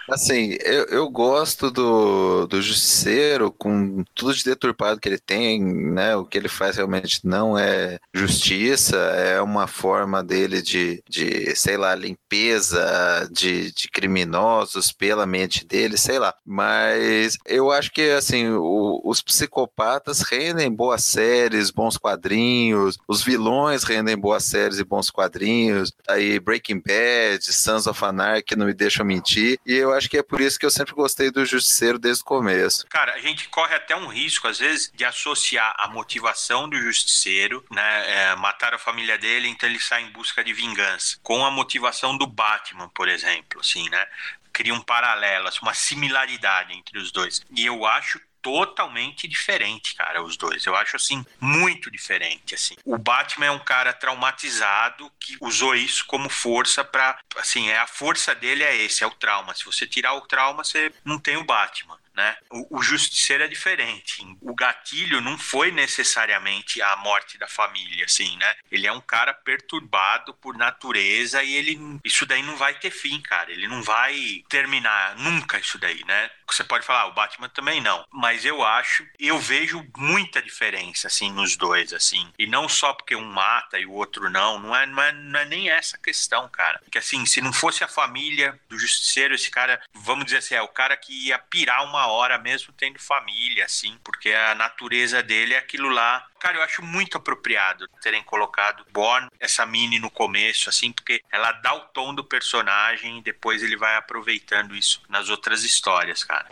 [0.08, 6.16] Assim, eu, eu gosto do, do Justiceiro com tudo de deturpado que ele tem, né?
[6.16, 11.76] O que ele faz realmente não é justiça, é uma forma dele de, de sei
[11.76, 16.34] lá, limpeza de, de criminosos pela mente dele, sei lá.
[16.44, 23.84] Mas eu acho que, assim, o, os psicopatas rendem boas séries, bons quadrinhos, os vilões
[23.84, 25.92] rendem boas séries e bons quadrinhos.
[26.08, 29.58] Aí Breaking Bad, Sons of Anarchy não me deixam mentir.
[29.64, 32.26] E eu acho que é por isso que eu sempre gostei do Justiceiro desde o
[32.26, 32.86] começo.
[32.88, 37.64] Cara, a gente corre até um risco, às vezes, de associar a motivação do Justiceiro,
[37.70, 38.10] né?
[38.10, 41.18] É, matar a família dele, então ele sai em busca de vingança.
[41.22, 44.06] Com a motivação do Batman, por exemplo, assim, né?
[44.52, 47.40] Cria um paralelo, assim, uma similaridade entre os dois.
[47.56, 50.64] E eu acho totalmente diferente, cara, os dois.
[50.64, 52.76] Eu acho assim muito diferente, assim.
[52.84, 57.86] O Batman é um cara traumatizado que usou isso como força para, assim, é a
[57.86, 59.54] força dele é esse, é o trauma.
[59.54, 62.36] Se você tirar o trauma, você não tem o Batman né?
[62.50, 64.22] O, o justiceiro é diferente.
[64.40, 68.54] O gatilho não foi necessariamente a morte da família, assim, né?
[68.70, 73.20] Ele é um cara perturbado por natureza e ele isso daí não vai ter fim,
[73.20, 73.50] cara.
[73.50, 76.30] Ele não vai terminar nunca isso daí, né?
[76.54, 81.06] Você pode falar, ah, o Batman também não, mas eu acho, eu vejo muita diferença
[81.06, 82.32] assim nos dois, assim.
[82.38, 85.40] E não só porque um mata e o outro não, não é, não é, não
[85.40, 86.78] é nem essa questão, cara.
[86.80, 90.62] Porque assim, se não fosse a família do justiceiro, esse cara, vamos dizer assim, é
[90.62, 95.54] o cara que ia pirar uma hora mesmo tendo família, assim, porque a natureza dele
[95.54, 96.26] é aquilo lá.
[96.40, 101.52] Cara, eu acho muito apropriado terem colocado Born, essa mini no começo, assim, porque ela
[101.52, 106.48] dá o tom do personagem e depois ele vai aproveitando isso nas outras histórias, cara.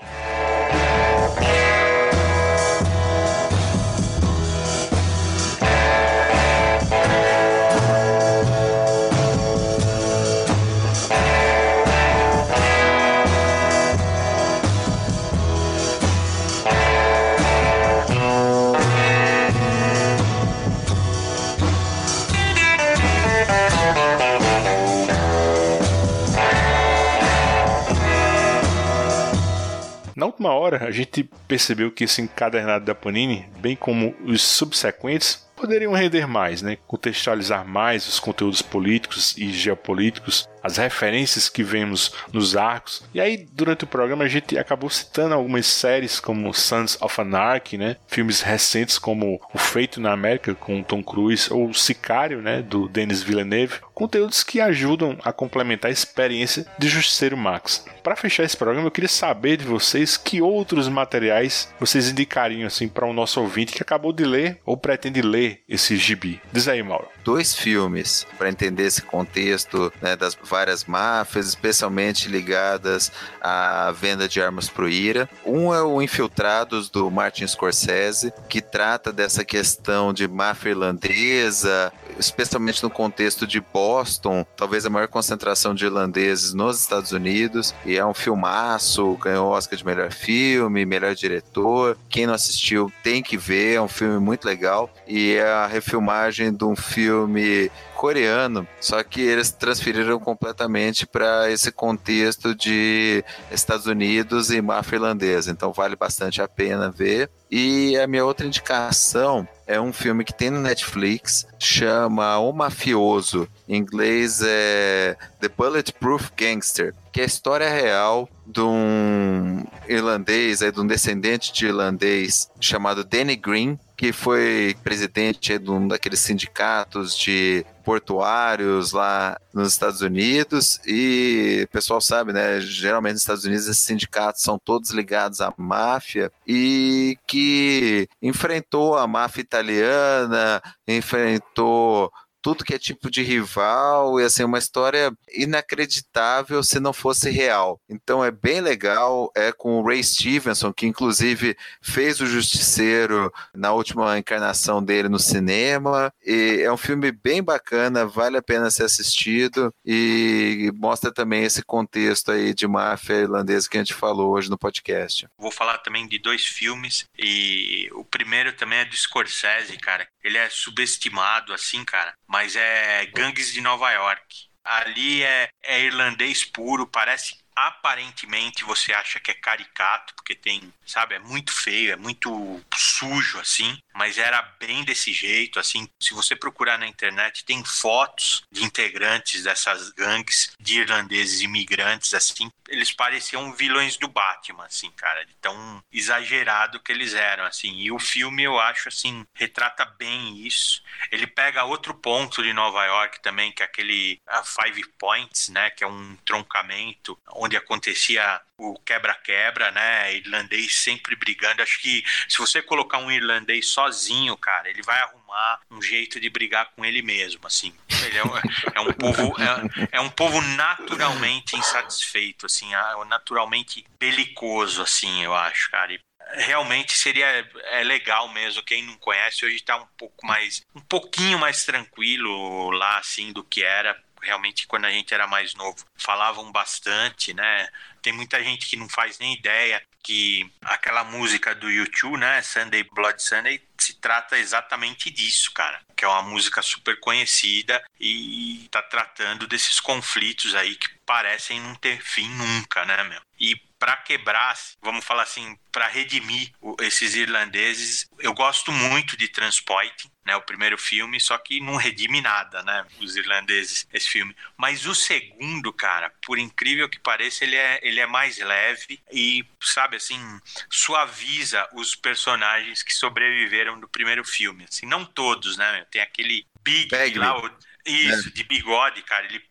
[30.38, 35.92] Última hora, a gente percebeu que esse encadernado da Panini, bem como os subsequentes, poderiam
[35.92, 36.78] render mais, né?
[36.86, 43.02] contextualizar mais os conteúdos políticos e geopolíticos as referências que vemos nos arcos.
[43.14, 47.78] E aí, durante o programa, a gente acabou citando algumas séries como Sons of Anarchy,
[47.78, 47.96] né?
[48.06, 53.22] Filmes recentes como O Feito na América com Tom Cruise ou Sicário, né, do Denis
[53.22, 57.84] Villeneuve, conteúdos que ajudam a complementar a experiência de Justiceiro Max.
[58.02, 62.88] Para fechar esse programa, eu queria saber de vocês que outros materiais vocês indicariam assim
[62.88, 66.40] para o nosso ouvinte que acabou de ler ou pretende ler esse gibi.
[66.52, 67.08] Diz aí, Mauro.
[67.24, 74.40] Dois filmes para entender esse contexto né, das várias máfias, especialmente ligadas à venda de
[74.40, 75.28] armas pro IRA.
[75.44, 82.82] Um é o Infiltrados, do Martin Scorsese, que trata dessa questão de máfia irlandesa, especialmente
[82.82, 87.74] no contexto de Boston, talvez a maior concentração de irlandeses nos Estados Unidos.
[87.84, 91.96] E é um filmaço, ganhou Oscar de melhor filme, melhor diretor.
[92.08, 94.90] Quem não assistiu tem que ver, é um filme muito legal.
[95.06, 101.72] E é a refilmagem de um filme coreano, só que eles transferiram completamente para esse
[101.72, 105.50] contexto de Estados Unidos e máfia irlandesa.
[105.50, 107.28] Então vale bastante a pena ver.
[107.50, 113.48] E a minha outra indicação é um filme que tem no Netflix, chama O Mafioso.
[113.68, 120.80] Em inglês é The Bulletproof Gangster, que é a história real de um irlandês, de
[120.80, 127.66] um descendente de irlandês chamado Danny Green, que foi presidente de um daqueles sindicatos de
[127.84, 132.60] portuários lá nos Estados Unidos e o pessoal sabe, né?
[132.60, 139.04] Geralmente nos Estados Unidos esses sindicatos são todos ligados à máfia e que enfrentou a
[139.08, 142.12] máfia italiana, enfrentou
[142.42, 147.80] tudo que é tipo de rival e assim uma história inacreditável se não fosse real.
[147.88, 153.72] Então é bem legal, é com o Ray Stevenson que inclusive fez o Justiceiro na
[153.72, 158.84] última encarnação dele no cinema e é um filme bem bacana, vale a pena ser
[158.84, 164.50] assistido e mostra também esse contexto aí de máfia irlandesa que a gente falou hoje
[164.50, 165.26] no podcast.
[165.38, 170.06] Vou falar também de dois filmes e o primeiro também é do Scorsese, cara.
[170.22, 174.48] Ele é subestimado assim, cara mas é Gangues de Nova York.
[174.62, 181.14] Ali é, é irlandês puro, parece aparentemente você acha que é caricato, porque tem, sabe,
[181.14, 186.36] é muito feio, é muito sujo assim, mas era bem desse jeito, assim, se você
[186.36, 193.52] procurar na internet, tem fotos de integrantes dessas gangues de irlandeses imigrantes assim, eles pareciam
[193.52, 197.72] vilões do Batman, assim, cara, de tão exagerado que eles eram, assim.
[197.78, 200.82] E o filme, eu acho, assim, retrata bem isso.
[201.10, 205.82] Ele pega outro ponto de Nova York também, que é aquele Five Points, né, que
[205.82, 211.62] é um troncamento onde acontecia o quebra-quebra, né, irlandês sempre brigando.
[211.62, 216.28] Acho que se você colocar um irlandês sozinho, cara, ele vai arrumar um jeito de
[216.28, 217.72] brigar com ele mesmo, assim.
[218.04, 218.36] Ele é um,
[218.74, 222.68] é um povo é, é um povo naturalmente insatisfeito, assim
[223.08, 225.92] naturalmente belicoso, assim, eu acho, cara.
[225.92, 226.00] E
[226.34, 228.62] realmente seria é legal mesmo.
[228.62, 233.42] Quem não conhece hoje está um pouco mais, um pouquinho mais tranquilo lá, assim, do
[233.42, 233.98] que era.
[234.22, 237.68] Realmente, quando a gente era mais novo, falavam bastante, né?
[238.02, 242.82] Tem muita gente que não faz nem ideia que aquela música do YouTube, né, Sunday
[242.82, 245.80] Blood Sunday, se trata exatamente disso, cara.
[245.94, 251.74] Que é uma música super conhecida e tá tratando desses conflitos aí que parecem não
[251.74, 253.20] ter fim nunca, né, meu?
[253.38, 260.10] E para quebrar, vamos falar assim, para redimir esses irlandeses, eu gosto muito de Transporting,
[260.26, 264.36] né, o primeiro filme, só que não redime nada, né, os irlandeses, esse filme.
[264.56, 269.44] Mas o segundo, cara, por incrível que pareça, ele é, ele é mais leve e,
[269.60, 270.20] sabe, assim,
[270.68, 274.66] suaviza os personagens que sobreviveram do primeiro filme.
[274.68, 277.50] Assim, não todos, né, tem aquele Big lá, o,
[277.86, 278.32] isso, é.
[278.32, 279.42] de bigode, cara, ele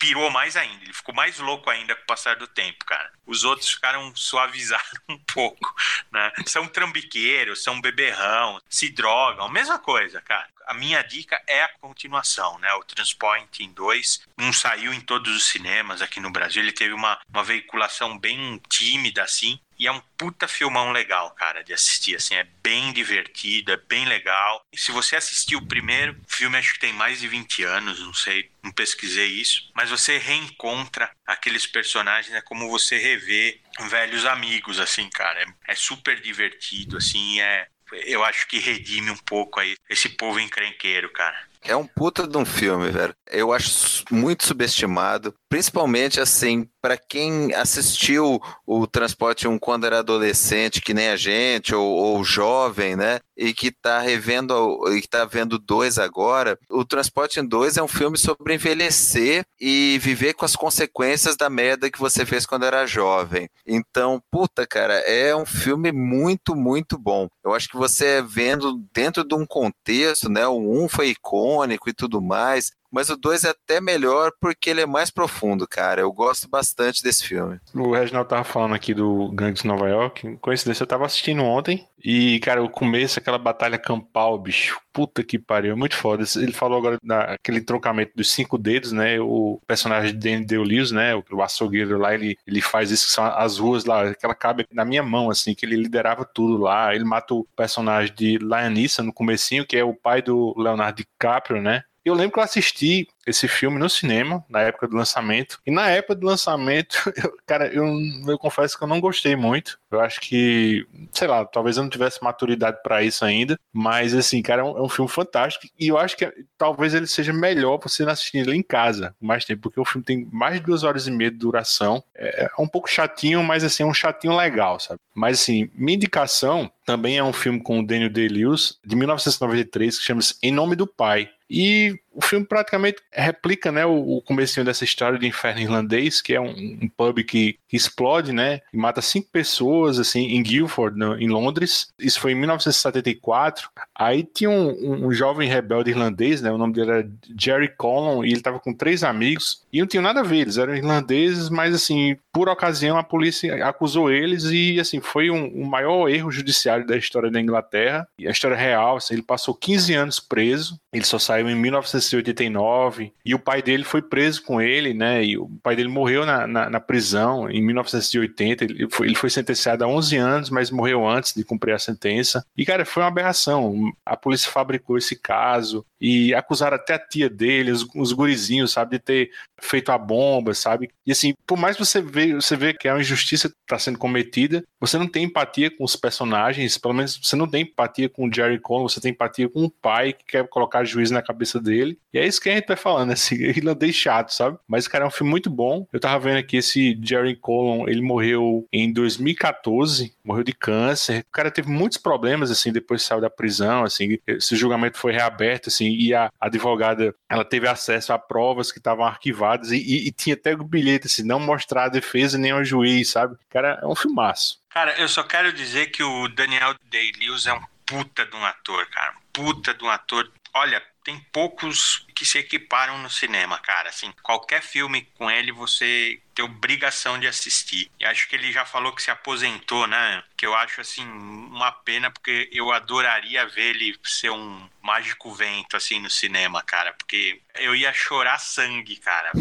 [0.00, 0.82] pirou mais ainda.
[0.82, 3.12] Ele ficou mais louco ainda com o passar do tempo, cara.
[3.26, 5.72] Os outros ficaram suavizados um pouco,
[6.10, 6.32] né?
[6.46, 10.48] São trambiqueiros, são beberrão, se drogam, mesma coisa, cara.
[10.66, 12.72] A minha dica é a continuação, né?
[12.74, 16.62] O Transpointing 2 não saiu em todos os cinemas aqui no Brasil.
[16.62, 19.60] Ele teve uma, uma veiculação bem tímida, assim.
[19.80, 22.14] E é um puta filmão legal, cara, de assistir.
[22.14, 24.62] Assim, é bem divertido, é bem legal.
[24.70, 27.98] E se você assistiu o primeiro, o filme acho que tem mais de 20 anos,
[27.98, 29.70] não sei, não pesquisei isso.
[29.74, 33.58] Mas você reencontra aqueles personagens, é como você rever
[33.88, 35.40] velhos amigos, assim, cara.
[35.40, 37.66] É, é super divertido, assim, é.
[38.04, 41.48] Eu acho que redime um pouco aí esse povo encrenqueiro, cara.
[41.62, 43.14] É um puta de um filme, velho.
[43.26, 50.80] Eu acho muito subestimado, principalmente assim, para quem assistiu o Transporte 1 quando era adolescente,
[50.80, 53.18] que nem a gente, ou, ou jovem, né?
[53.36, 56.56] E que tá revendo, e que tá vendo dois agora.
[56.70, 61.90] O Transporte 2 é um filme sobre envelhecer e viver com as consequências da merda
[61.90, 63.48] que você fez quando era jovem.
[63.66, 67.28] Então, puta, cara, é um filme muito, muito bom.
[67.44, 70.46] Eu acho que você vendo dentro de um contexto, né?
[70.46, 74.80] O 1 foi icônico e tudo mais mas o 2 é até melhor porque ele
[74.80, 76.00] é mais profundo, cara.
[76.00, 77.58] Eu gosto bastante desse filme.
[77.74, 80.36] O Reginald tava falando aqui do Gangs de Nova York.
[80.40, 81.86] Coincidência, eu tava assistindo ontem.
[82.02, 84.80] E, cara, o começo, aquela batalha campal, bicho.
[84.92, 86.24] Puta que pariu, é muito foda.
[86.36, 89.20] Ele falou agora daquele trocamento dos cinco dedos, né?
[89.20, 91.14] O personagem de Danny Deolius, né?
[91.14, 94.84] O açougueiro lá, ele, ele faz isso, que são as ruas lá, aquela cabe na
[94.84, 96.94] minha mão, assim, que ele liderava tudo lá.
[96.94, 101.62] Ele mata o personagem de Lianissa no comecinho, que é o pai do Leonardo DiCaprio,
[101.62, 101.84] né?
[102.04, 105.60] Eu lembro que eu assisti esse filme no cinema, na época do lançamento.
[105.66, 107.86] E na época do lançamento, eu, cara, eu,
[108.26, 109.78] eu confesso que eu não gostei muito.
[109.90, 113.58] Eu acho que, sei lá, talvez eu não tivesse maturidade para isso ainda.
[113.72, 115.66] Mas, assim, cara, é um, é um, filme fantástico.
[115.78, 119.62] E eu acho que talvez ele seja melhor você assistir ele em casa mais tempo,
[119.62, 122.02] porque o filme tem mais de duas horas e meia de duração.
[122.14, 125.00] É, é um pouco chatinho, mas, assim, é um chatinho legal, sabe?
[125.14, 130.04] Mas, assim, minha indicação também é um filme com o Daniel Day-Lewis, de 1993, que
[130.04, 131.30] chama-se Em Nome do Pai.
[131.50, 136.34] E o filme praticamente replica né, o, o comecinho dessa história de Inferno Irlandês, que
[136.34, 136.50] é um,
[136.82, 138.60] um pub que, que, explode, né?
[138.72, 141.92] E mata cinco pessoas, assim, em Guildford, no, em Londres.
[141.98, 143.70] Isso foi em 1974.
[143.94, 146.50] Aí tinha um, um, um, jovem rebelde irlandês, né?
[146.50, 149.64] O nome dele era Jerry Collin, e ele estava com três amigos.
[149.72, 153.64] E não tinha nada a ver, eles eram irlandeses, mas, assim, por ocasião a polícia
[153.64, 158.06] acusou eles e, assim, foi um, maior erro judiciário da história da Inglaterra.
[158.18, 160.80] E a história real, assim, ele passou 15 anos preso.
[160.92, 165.24] Ele só saiu em 19 1989, e o pai dele foi preso com ele, né?
[165.24, 168.64] E o pai dele morreu na, na, na prisão em 1980.
[168.64, 172.44] Ele foi, ele foi sentenciado a 11 anos, mas morreu antes de cumprir a sentença.
[172.56, 173.92] E, cara, foi uma aberração.
[174.04, 178.92] A polícia fabricou esse caso e acusaram até a tia dele, os, os gurizinhos, sabe,
[178.92, 179.30] de ter
[179.60, 180.90] feito a bomba, sabe?
[181.06, 183.78] E assim, por mais que você vê, você vê que é uma injustiça que está
[183.78, 188.08] sendo cometida, você não tem empatia com os personagens, pelo menos você não tem empatia
[188.08, 191.22] com o Jerry Conn, você tem empatia com o pai que quer colocar juízo na
[191.22, 191.98] cabeça dele.
[192.12, 194.58] E é isso que a gente tá falando, esse irlandês chato, sabe?
[194.66, 195.86] Mas, cara, é um filme muito bom.
[195.92, 201.24] Eu tava vendo aqui esse Jerry Colon, ele morreu em 2014, morreu de câncer.
[201.28, 205.68] O cara teve muitos problemas, assim, depois saiu da prisão, assim, esse julgamento foi reaberto,
[205.68, 210.12] assim, e a advogada, ela teve acesso a provas que estavam arquivadas e, e, e,
[210.12, 213.36] tinha até o bilhete, assim, não mostrar a defesa nem ao juiz, sabe?
[213.48, 214.60] Cara, é um filmaço.
[214.70, 218.86] Cara, eu só quero dizer que o Daniel Day-Lewis é um puta de um ator,
[218.86, 219.14] cara.
[219.32, 220.30] Puta de um ator.
[220.54, 223.88] Olha, tem poucos que se equiparam no cinema, cara.
[223.88, 227.90] Assim, qualquer filme com ele você tem obrigação de assistir.
[227.98, 230.22] E acho que ele já falou que se aposentou, né?
[230.36, 235.76] Que eu acho assim uma pena porque eu adoraria ver ele ser um mágico vento
[235.76, 239.30] assim no cinema, cara, porque eu ia chorar sangue, cara.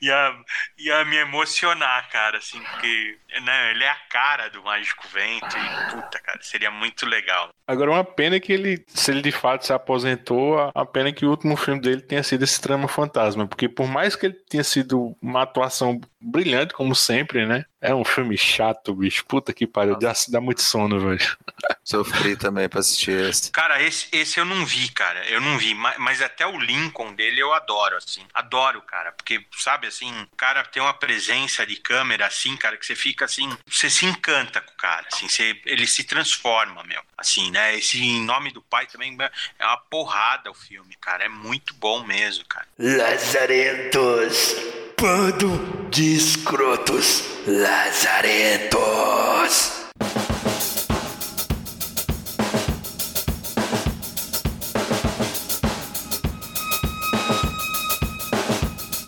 [0.00, 0.34] ia,
[0.78, 5.90] ia me emocionar, cara, assim, porque né, ele é a cara do mágico vento e
[5.90, 7.50] puta, cara, seria muito legal.
[7.66, 11.30] Agora uma pena que ele, se ele de fato se aposentou, a pena que o
[11.30, 15.16] último filme dele tenha sido esse trama fantasma, porque por mais que ele tenha sido
[15.20, 17.64] uma atuação brilhante, como sempre, né?
[17.80, 19.24] É um filme chato, bicho.
[19.26, 21.36] Puta que pariu, dá, dá muito sono, velho.
[21.84, 23.50] Sofri também pra assistir esse.
[23.50, 25.22] Cara, esse, esse eu não vi, cara.
[25.28, 28.22] Eu não vi, mas, mas até o Lincoln dele eu adoro, assim.
[28.32, 32.86] Adoro, cara, porque, sabe, assim, o cara tem uma presença de câmera, assim, cara, que
[32.86, 37.02] você fica assim, você se encanta com o cara, assim, você, ele se transforma, meu.
[37.18, 37.76] Assim, né?
[37.76, 39.16] Esse Em Nome do Pai também
[39.58, 41.24] é uma porrada o filme, cara.
[41.24, 42.66] É muito bom mesmo, cara.
[42.78, 44.56] Lazarentos,
[45.00, 45.48] bando
[45.90, 49.83] de escrotos, lazarentos.